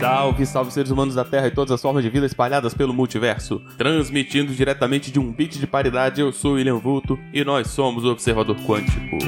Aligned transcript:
Salve, 0.00 0.46
salve 0.46 0.72
seres 0.72 0.90
humanos 0.90 1.14
da 1.14 1.26
Terra 1.26 1.48
e 1.48 1.50
todas 1.50 1.72
as 1.72 1.82
formas 1.82 2.02
de 2.02 2.08
vida 2.08 2.24
espalhadas 2.24 2.72
pelo 2.72 2.94
multiverso. 2.94 3.60
Transmitindo 3.76 4.54
diretamente 4.54 5.12
de 5.12 5.20
um 5.20 5.30
beat 5.30 5.58
de 5.58 5.66
paridade, 5.66 6.22
eu 6.22 6.32
sou 6.32 6.54
William 6.54 6.78
Vulto 6.78 7.18
e 7.34 7.44
nós 7.44 7.68
somos 7.68 8.02
o 8.02 8.10
Observador 8.10 8.56
Quântico. 8.66 9.18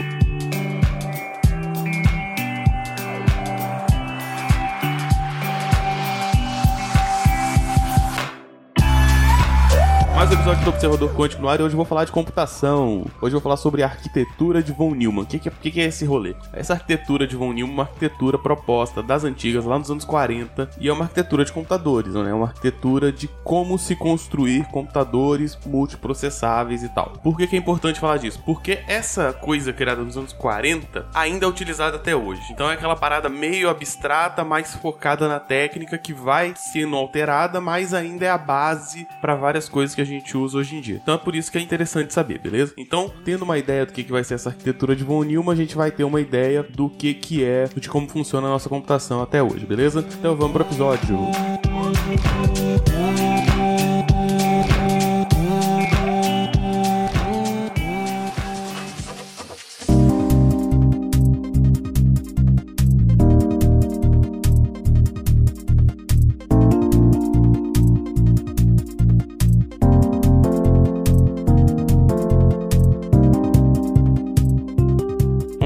Episódio 10.43 10.65
do 10.65 10.71
Observador 10.71 11.15
Quântico 11.15 11.41
no 11.41 11.49
ar 11.49 11.61
e 11.61 11.63
hoje 11.63 11.73
eu 11.73 11.77
vou 11.77 11.87
falar 11.87 12.05
de 12.05 12.11
computação. 12.11 13.07
Hoje 13.21 13.33
eu 13.33 13.39
vou 13.39 13.41
falar 13.41 13.57
sobre 13.57 13.81
a 13.85 13.87
arquitetura 13.87 14.61
de 14.61 14.73
von 14.73 14.93
Neumann. 14.93 15.23
O 15.23 15.27
que, 15.27 15.39
que, 15.39 15.49
que, 15.49 15.71
que 15.71 15.81
é 15.81 15.85
esse 15.85 16.05
rolê? 16.05 16.35
Essa 16.53 16.73
arquitetura 16.73 17.29
de 17.29 17.37
von 17.37 17.53
Neumann 17.53 17.71
é 17.71 17.75
uma 17.75 17.83
arquitetura 17.85 18.37
proposta 18.37 19.05
das 19.05 19.23
antigas, 19.23 19.65
lá 19.65 19.79
nos 19.79 19.89
anos 19.89 20.05
40, 20.05 20.69
e 20.81 20.89
é 20.89 20.93
uma 20.93 21.05
arquitetura 21.05 21.45
de 21.45 21.53
computadores, 21.53 22.15
né? 22.15 22.31
É 22.31 22.35
uma 22.35 22.47
arquitetura 22.47 23.13
de 23.13 23.29
como 23.45 23.79
se 23.79 23.95
construir 23.95 24.65
computadores 24.65 25.57
multiprocessáveis 25.65 26.83
e 26.83 26.89
tal. 26.89 27.13
Por 27.23 27.37
que, 27.37 27.47
que 27.47 27.55
é 27.55 27.59
importante 27.61 28.01
falar 28.01 28.17
disso? 28.17 28.43
Porque 28.45 28.81
essa 28.89 29.33
coisa 29.33 29.73
criada 29.73 30.03
nos 30.03 30.17
anos 30.17 30.33
40 30.33 31.07
ainda 31.15 31.47
é 31.47 31.49
utilizada 31.49 31.99
até 31.99 32.17
hoje. 32.17 32.43
Então 32.51 32.69
é 32.69 32.75
aquela 32.75 32.97
parada 32.97 33.29
meio 33.29 33.71
abstrata, 33.71 34.43
mais 34.43 34.75
focada 34.75 35.29
na 35.29 35.39
técnica, 35.39 35.97
que 35.97 36.13
vai 36.13 36.53
sendo 36.57 36.97
alterada, 36.97 37.61
mas 37.61 37.95
ainda 37.95 38.25
é 38.25 38.31
a 38.31 38.39
base 38.39 39.07
para 39.21 39.37
várias 39.37 39.69
coisas 39.69 39.95
que 39.95 40.01
a 40.01 40.05
gente 40.05 40.32
usa 40.37 40.59
hoje 40.59 40.77
em 40.77 40.81
dia. 40.81 41.01
Então 41.03 41.15
é 41.15 41.19
por 41.19 41.35
isso 41.35 41.51
que 41.51 41.59
é 41.59 41.61
interessante 41.61 42.13
saber, 42.13 42.39
beleza? 42.39 42.73
Então, 42.77 43.11
tendo 43.25 43.43
uma 43.43 43.59
ideia 43.59 43.87
do 43.87 43.93
que, 43.93 44.05
que 44.05 44.13
vai 44.13 44.25
ser 44.25 44.35
essa 44.35 44.51
arquitetura 44.51 44.95
de 44.95 45.05
von 45.05 45.25
Neumann, 45.25 45.53
a 45.53 45.57
gente 45.57 45.77
vai 45.77 45.91
ter 45.91 46.05
uma 46.05 46.21
ideia 46.21 46.63
do 46.63 46.89
que, 46.89 47.15
que 47.15 47.45
é, 47.45 47.69
de 47.77 47.89
como 47.89 48.09
funciona 48.09 48.47
a 48.47 48.51
nossa 48.51 48.69
computação 48.69 49.23
até 49.23 49.43
hoje, 49.43 49.67
beleza? 49.67 50.05
Então 50.19 50.37
vamos 50.37 50.53
pro 50.53 50.63
episódio. 50.63 51.19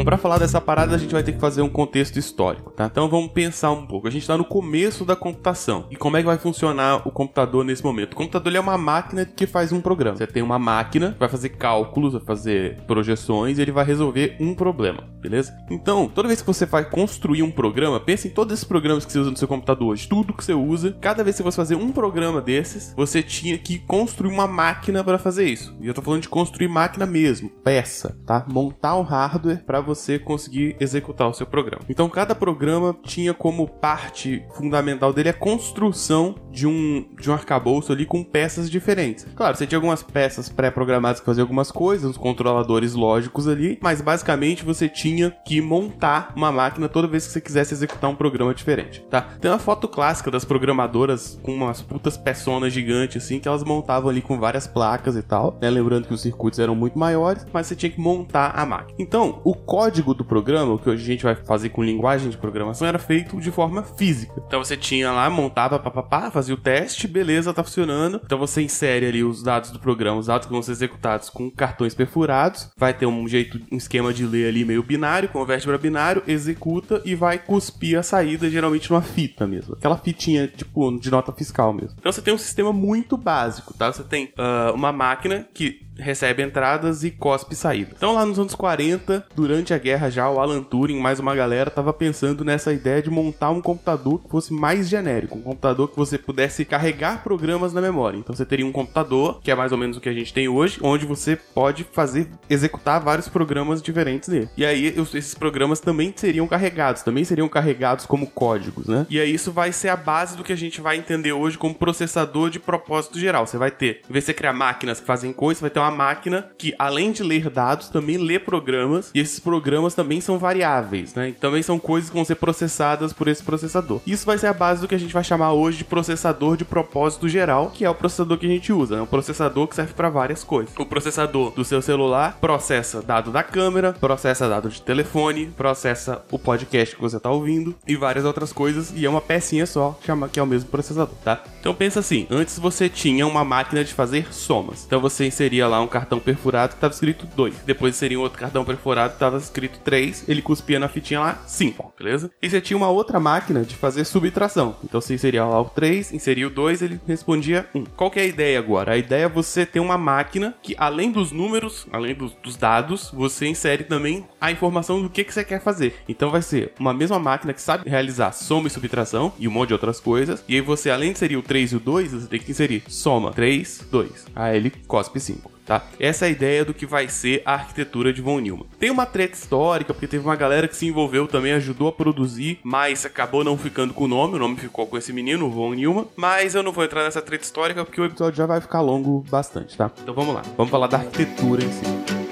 Para 0.06 0.16
falar 0.16 0.38
dessa 0.38 0.60
parada, 0.60 0.94
a 0.94 0.98
gente 0.98 1.12
vai 1.12 1.24
ter 1.24 1.32
que 1.32 1.40
fazer 1.40 1.62
um 1.62 1.68
contexto 1.68 2.16
histórico, 2.16 2.70
tá? 2.70 2.86
Então 2.86 3.08
vamos 3.08 3.32
pensar 3.32 3.72
um 3.72 3.84
pouco. 3.84 4.06
A 4.06 4.10
gente 4.10 4.22
está 4.22 4.38
no 4.38 4.44
começo 4.44 5.04
da 5.04 5.16
computação. 5.16 5.88
E 5.90 5.96
como 5.96 6.16
é 6.16 6.20
que 6.20 6.26
vai 6.26 6.38
funcionar 6.38 7.02
o 7.04 7.10
computador 7.10 7.64
nesse 7.64 7.82
momento? 7.82 8.12
O 8.12 8.16
computador 8.16 8.54
é 8.54 8.60
uma 8.60 8.78
máquina 8.78 9.24
que 9.24 9.48
faz 9.48 9.72
um 9.72 9.80
programa. 9.80 10.16
Você 10.16 10.28
tem 10.28 10.44
uma 10.44 10.60
máquina, 10.60 11.16
vai 11.18 11.28
fazer 11.28 11.48
cálculos, 11.48 12.12
vai 12.12 12.22
fazer 12.22 12.76
projeções 12.86 13.58
e 13.58 13.62
ele 13.62 13.72
vai 13.72 13.84
resolver 13.84 14.36
um 14.38 14.54
problema, 14.54 15.02
beleza? 15.20 15.52
Então, 15.68 16.08
toda 16.08 16.28
vez 16.28 16.40
que 16.40 16.46
você 16.46 16.66
vai 16.66 16.88
construir 16.88 17.42
um 17.42 17.50
programa, 17.50 17.98
pense 17.98 18.28
em 18.28 18.30
todos 18.30 18.52
esses 18.52 18.64
programas 18.64 19.04
que 19.04 19.10
você 19.10 19.18
usa 19.18 19.32
no 19.32 19.36
seu 19.36 19.48
computador 19.48 19.88
hoje, 19.88 20.06
tudo 20.06 20.32
que 20.32 20.44
você 20.44 20.54
usa. 20.54 20.96
Cada 21.00 21.24
vez 21.24 21.36
que 21.36 21.42
você 21.42 21.56
fazer 21.56 21.74
um 21.74 21.90
programa 21.90 22.40
desses, 22.40 22.94
você 22.96 23.24
tinha 23.24 23.58
que 23.58 23.80
construir 23.80 24.32
uma 24.32 24.46
máquina 24.46 25.02
para 25.02 25.18
fazer 25.18 25.46
isso. 25.46 25.76
E 25.80 25.88
eu 25.88 25.94
tô 25.94 26.00
falando 26.00 26.22
de 26.22 26.28
construir 26.28 26.68
máquina 26.68 27.04
mesmo, 27.04 27.50
peça, 27.50 28.16
tá? 28.24 28.46
Montar 28.48 28.94
o 28.94 29.02
hardware 29.02 29.64
para 29.66 29.80
você 29.80 29.95
você 29.96 30.18
conseguir 30.18 30.76
executar 30.78 31.28
o 31.28 31.34
seu 31.34 31.46
programa. 31.46 31.82
Então, 31.88 32.08
cada 32.08 32.34
programa 32.34 32.96
tinha 33.02 33.34
como 33.34 33.66
parte 33.66 34.44
fundamental 34.54 35.12
dele 35.12 35.30
a 35.30 35.32
construção 35.32 36.34
de 36.50 36.66
um, 36.66 37.06
de 37.20 37.30
um 37.30 37.32
arcabouço 37.32 37.92
ali 37.92 38.06
com 38.06 38.22
peças 38.22 38.70
diferentes. 38.70 39.26
Claro, 39.34 39.56
você 39.56 39.66
tinha 39.66 39.78
algumas 39.78 40.02
peças 40.02 40.48
pré-programadas 40.48 41.20
que 41.20 41.26
faziam 41.26 41.44
algumas 41.44 41.70
coisas, 41.70 42.10
os 42.10 42.16
controladores 42.16 42.94
lógicos 42.94 43.48
ali, 43.48 43.78
mas 43.82 44.00
basicamente 44.00 44.64
você 44.64 44.88
tinha 44.88 45.30
que 45.44 45.60
montar 45.60 46.32
uma 46.36 46.52
máquina 46.52 46.88
toda 46.88 47.08
vez 47.08 47.26
que 47.26 47.32
você 47.32 47.40
quisesse 47.40 47.74
executar 47.74 48.10
um 48.10 48.14
programa 48.14 48.54
diferente, 48.54 49.04
tá? 49.10 49.22
Tem 49.40 49.50
uma 49.50 49.58
foto 49.58 49.88
clássica 49.88 50.30
das 50.30 50.44
programadoras 50.44 51.38
com 51.42 51.52
umas 51.52 51.80
putas 51.82 52.16
peçonas 52.16 52.72
gigantes 52.72 53.22
assim, 53.22 53.38
que 53.38 53.48
elas 53.48 53.64
montavam 53.64 54.10
ali 54.10 54.20
com 54.20 54.38
várias 54.38 54.66
placas 54.66 55.16
e 55.16 55.22
tal, 55.22 55.58
né? 55.60 55.70
Lembrando 55.70 56.06
que 56.06 56.14
os 56.14 56.20
circuitos 56.20 56.58
eram 56.58 56.74
muito 56.74 56.98
maiores, 56.98 57.46
mas 57.52 57.66
você 57.66 57.76
tinha 57.76 57.90
que 57.90 58.00
montar 58.00 58.52
a 58.54 58.66
máquina. 58.66 58.96
Então, 58.98 59.40
o 59.44 59.54
código 59.54 59.85
código 59.86 60.14
do 60.14 60.24
programa, 60.24 60.72
o 60.72 60.78
que 60.80 60.90
hoje 60.90 61.04
a 61.04 61.06
gente 61.06 61.22
vai 61.22 61.36
fazer 61.36 61.68
com 61.68 61.80
linguagem 61.80 62.28
de 62.28 62.36
programação, 62.36 62.88
era 62.88 62.98
feito 62.98 63.40
de 63.40 63.52
forma 63.52 63.84
física. 63.84 64.34
Então 64.44 64.62
você 64.62 64.76
tinha 64.76 65.12
lá, 65.12 65.30
montava, 65.30 65.78
papapá, 65.78 66.28
fazia 66.28 66.54
o 66.56 66.58
teste, 66.58 67.06
beleza, 67.06 67.54
tá 67.54 67.62
funcionando. 67.62 68.20
Então 68.24 68.36
você 68.36 68.62
insere 68.62 69.06
ali 69.06 69.22
os 69.22 69.44
dados 69.44 69.70
do 69.70 69.78
programa, 69.78 70.18
os 70.18 70.26
dados 70.26 70.48
que 70.48 70.52
vão 70.52 70.60
ser 70.60 70.72
executados 70.72 71.30
com 71.30 71.48
cartões 71.48 71.94
perfurados, 71.94 72.68
vai 72.76 72.92
ter 72.92 73.06
um 73.06 73.28
jeito, 73.28 73.60
um 73.70 73.76
esquema 73.76 74.12
de 74.12 74.26
ler 74.26 74.48
ali 74.48 74.64
meio 74.64 74.82
binário, 74.82 75.28
converte 75.28 75.64
para 75.64 75.78
binário, 75.78 76.20
executa 76.26 77.00
e 77.04 77.14
vai 77.14 77.38
cuspir 77.38 77.96
a 77.96 78.02
saída, 78.02 78.50
geralmente 78.50 78.90
numa 78.90 79.02
fita 79.02 79.46
mesmo. 79.46 79.74
Aquela 79.74 79.96
fitinha, 79.96 80.48
tipo, 80.48 80.98
de 80.98 81.12
nota 81.12 81.30
fiscal 81.30 81.72
mesmo. 81.72 81.94
Então 81.96 82.10
você 82.10 82.20
tem 82.20 82.34
um 82.34 82.38
sistema 82.38 82.72
muito 82.72 83.16
básico, 83.16 83.72
tá? 83.72 83.92
Você 83.92 84.02
tem 84.02 84.32
uh, 84.36 84.74
uma 84.74 84.90
máquina 84.90 85.46
que 85.54 85.85
recebe 85.98 86.42
entradas 86.42 87.04
e 87.04 87.10
cospe 87.10 87.54
saída. 87.54 87.92
Então 87.96 88.14
lá 88.14 88.24
nos 88.24 88.38
anos 88.38 88.54
40, 88.54 89.26
durante 89.34 89.72
a 89.74 89.78
guerra 89.78 90.10
já, 90.10 90.28
o 90.28 90.40
Alan 90.40 90.62
Turing, 90.62 90.98
mais 90.98 91.18
uma 91.18 91.34
galera, 91.34 91.70
tava 91.70 91.92
pensando 91.92 92.44
nessa 92.44 92.72
ideia 92.72 93.02
de 93.02 93.10
montar 93.10 93.50
um 93.50 93.60
computador 93.60 94.22
que 94.22 94.30
fosse 94.30 94.52
mais 94.52 94.88
genérico, 94.88 95.38
um 95.38 95.42
computador 95.42 95.88
que 95.88 95.96
você 95.96 96.18
pudesse 96.18 96.64
carregar 96.64 97.22
programas 97.22 97.72
na 97.72 97.80
memória. 97.80 98.18
Então 98.18 98.34
você 98.34 98.44
teria 98.44 98.66
um 98.66 98.72
computador, 98.72 99.40
que 99.42 99.50
é 99.50 99.54
mais 99.54 99.72
ou 99.72 99.78
menos 99.78 99.96
o 99.96 100.00
que 100.00 100.08
a 100.08 100.12
gente 100.12 100.32
tem 100.32 100.48
hoje, 100.48 100.78
onde 100.82 101.06
você 101.06 101.36
pode 101.36 101.84
fazer, 101.84 102.28
executar 102.48 103.00
vários 103.00 103.28
programas 103.28 103.82
diferentes 103.82 104.28
nele. 104.28 104.48
E 104.56 104.64
aí 104.64 104.86
esses 105.14 105.34
programas 105.34 105.80
também 105.80 106.12
seriam 106.14 106.46
carregados, 106.46 107.02
também 107.02 107.24
seriam 107.24 107.48
carregados 107.48 108.06
como 108.06 108.26
códigos, 108.26 108.86
né? 108.86 109.06
E 109.08 109.20
aí 109.20 109.32
isso 109.32 109.52
vai 109.52 109.72
ser 109.72 109.88
a 109.88 109.96
base 109.96 110.36
do 110.36 110.44
que 110.44 110.52
a 110.52 110.56
gente 110.56 110.80
vai 110.80 110.96
entender 110.96 111.32
hoje 111.32 111.58
como 111.58 111.74
processador 111.74 112.50
de 112.50 112.58
propósito 112.58 113.18
geral. 113.18 113.46
Você 113.46 113.58
vai 113.58 113.70
ter, 113.70 114.02
em 114.08 114.12
vez 114.12 114.24
de 114.24 114.26
você 114.26 114.34
criar 114.34 114.52
máquinas 114.52 115.00
que 115.00 115.06
fazem 115.06 115.32
coisas, 115.32 115.60
vai 115.60 115.70
ter 115.70 115.78
uma 115.78 115.85
uma 115.86 115.96
máquina 115.96 116.48
que, 116.58 116.74
além 116.78 117.12
de 117.12 117.22
ler 117.22 117.48
dados, 117.48 117.88
também 117.88 118.16
lê 118.16 118.38
programas, 118.38 119.10
e 119.14 119.20
esses 119.20 119.38
programas 119.38 119.94
também 119.94 120.20
são 120.20 120.38
variáveis, 120.38 121.14
né? 121.14 121.34
Também 121.40 121.62
são 121.62 121.78
coisas 121.78 122.10
que 122.10 122.16
vão 122.16 122.24
ser 122.24 122.34
processadas 122.36 123.12
por 123.12 123.28
esse 123.28 123.42
processador. 123.42 124.00
Isso 124.06 124.26
vai 124.26 124.38
ser 124.38 124.48
a 124.48 124.52
base 124.52 124.80
do 124.80 124.88
que 124.88 124.94
a 124.94 124.98
gente 124.98 125.14
vai 125.14 125.24
chamar 125.24 125.52
hoje 125.52 125.78
de 125.78 125.84
processador 125.84 126.56
de 126.56 126.64
propósito 126.64 127.28
geral, 127.28 127.70
que 127.72 127.84
é 127.84 127.90
o 127.90 127.94
processador 127.94 128.38
que 128.38 128.46
a 128.46 128.50
gente 128.50 128.72
usa, 128.72 128.96
né? 128.96 129.02
Um 129.02 129.06
processador 129.06 129.66
que 129.68 129.74
serve 129.74 129.94
para 129.94 130.08
várias 130.08 130.42
coisas. 130.42 130.74
O 130.76 130.86
processador 130.86 131.50
do 131.52 131.64
seu 131.64 131.80
celular 131.80 132.38
processa 132.40 133.02
dado 133.02 133.30
da 133.30 133.42
câmera, 133.42 133.92
processa 133.92 134.48
dado 134.48 134.68
de 134.68 134.82
telefone, 134.82 135.46
processa 135.56 136.22
o 136.30 136.38
podcast 136.38 136.94
que 136.94 137.00
você 137.00 137.20
tá 137.20 137.30
ouvindo 137.30 137.74
e 137.86 137.96
várias 137.96 138.24
outras 138.24 138.52
coisas, 138.52 138.92
e 138.94 139.06
é 139.06 139.08
uma 139.08 139.20
pecinha 139.20 139.66
só, 139.66 139.98
que 140.32 140.40
é 140.40 140.42
o 140.42 140.46
mesmo 140.46 140.68
processador, 140.68 141.14
tá? 141.24 141.42
Então 141.60 141.74
pensa 141.74 142.00
assim, 142.00 142.26
antes 142.30 142.58
você 142.58 142.88
tinha 142.88 143.26
uma 143.26 143.44
máquina 143.44 143.84
de 143.84 143.92
fazer 143.92 144.32
somas. 144.32 144.84
Então 144.86 145.00
você 145.00 145.26
inseria 145.26 145.66
lá 145.68 145.75
lá 145.76 145.82
um 145.82 145.86
cartão 145.86 146.18
perfurado 146.18 146.74
que 146.74 146.80
tava 146.80 146.92
escrito 146.92 147.26
2. 147.26 147.54
Depois 147.64 147.96
seria 147.96 148.18
um 148.18 148.22
outro 148.22 148.38
cartão 148.38 148.64
perfurado 148.64 149.14
que 149.14 149.18
tava 149.18 149.36
escrito 149.36 149.78
3. 149.80 150.24
Ele 150.28 150.42
cuspia 150.42 150.78
na 150.78 150.88
fitinha 150.88 151.20
lá 151.20 151.42
5, 151.46 151.94
beleza? 151.98 152.30
E 152.42 152.48
você 152.48 152.60
tinha 152.60 152.76
uma 152.76 152.88
outra 152.88 153.20
máquina 153.20 153.62
de 153.62 153.74
fazer 153.74 154.04
subtração. 154.04 154.76
Então 154.82 155.00
você 155.00 155.14
inseria 155.14 155.44
lá 155.44 155.60
o 155.60 155.66
3, 155.66 156.12
inseria 156.12 156.46
o 156.46 156.50
2, 156.50 156.82
ele 156.82 157.00
respondia 157.06 157.68
1. 157.74 157.84
Qual 157.96 158.10
que 158.10 158.18
é 158.18 158.22
a 158.22 158.26
ideia 158.26 158.58
agora? 158.58 158.92
A 158.92 158.96
ideia 158.96 159.24
é 159.24 159.28
você 159.28 159.66
ter 159.66 159.80
uma 159.80 159.98
máquina 159.98 160.54
que, 160.62 160.74
além 160.78 161.10
dos 161.10 161.32
números, 161.32 161.86
além 161.92 162.14
dos, 162.14 162.32
dos 162.42 162.56
dados, 162.56 163.10
você 163.12 163.46
insere 163.46 163.84
também 163.84 164.24
a 164.40 164.50
informação 164.50 165.02
do 165.02 165.10
que, 165.10 165.24
que 165.24 165.32
você 165.32 165.44
quer 165.44 165.60
fazer. 165.60 165.94
Então 166.08 166.30
vai 166.30 166.42
ser 166.42 166.72
uma 166.78 166.94
mesma 166.94 167.18
máquina 167.18 167.52
que 167.52 167.60
sabe 167.60 167.88
realizar 167.88 168.32
soma 168.32 168.68
e 168.68 168.70
subtração 168.70 169.32
e 169.38 169.48
um 169.48 169.50
monte 169.50 169.68
de 169.68 169.74
outras 169.74 170.00
coisas. 170.00 170.42
E 170.48 170.54
aí 170.54 170.60
você, 170.60 170.90
além 170.90 171.10
de 171.10 171.16
inserir 171.16 171.36
o 171.36 171.42
3 171.42 171.72
e 171.72 171.76
o 171.76 171.80
2, 171.80 172.12
você 172.12 172.26
tem 172.26 172.40
que 172.40 172.50
inserir 172.50 172.82
soma 172.88 173.32
3, 173.32 173.86
2. 173.90 174.26
Aí 174.34 174.56
ele 174.56 174.70
cospe 174.86 175.20
5 175.20 175.56
tá? 175.66 175.84
Essa 175.98 176.24
é 176.24 176.28
a 176.28 176.30
ideia 176.30 176.64
do 176.64 176.72
que 176.72 176.86
vai 176.86 177.08
ser 177.08 177.42
a 177.44 177.54
arquitetura 177.54 178.12
de 178.12 178.22
von 178.22 178.40
Neumann. 178.40 178.66
Tem 178.78 178.90
uma 178.90 179.04
treta 179.04 179.34
histórica, 179.34 179.92
porque 179.92 180.06
teve 180.06 180.24
uma 180.24 180.36
galera 180.36 180.68
que 180.68 180.76
se 180.76 180.86
envolveu 180.86 181.26
também, 181.26 181.52
ajudou 181.52 181.88
a 181.88 181.92
produzir, 181.92 182.60
mas 182.62 183.04
acabou 183.04 183.44
não 183.44 183.58
ficando 183.58 183.92
com 183.92 184.04
o 184.04 184.08
nome, 184.08 184.36
o 184.36 184.38
nome 184.38 184.56
ficou 184.56 184.86
com 184.86 184.96
esse 184.96 185.12
menino, 185.12 185.50
von 185.50 185.74
Neumann, 185.74 186.06
mas 186.16 186.54
eu 186.54 186.62
não 186.62 186.72
vou 186.72 186.84
entrar 186.84 187.02
nessa 187.02 187.20
treta 187.20 187.44
histórica 187.44 187.84
porque 187.84 188.00
o 188.00 188.04
episódio 188.04 188.38
já 188.38 188.46
vai 188.46 188.60
ficar 188.60 188.80
longo 188.80 189.24
bastante, 189.28 189.76
tá? 189.76 189.90
Então 190.00 190.14
vamos 190.14 190.34
lá, 190.34 190.42
vamos 190.56 190.70
falar 190.70 190.86
da 190.86 190.98
arquitetura 190.98 191.64
em 191.64 191.72
si. 191.72 192.25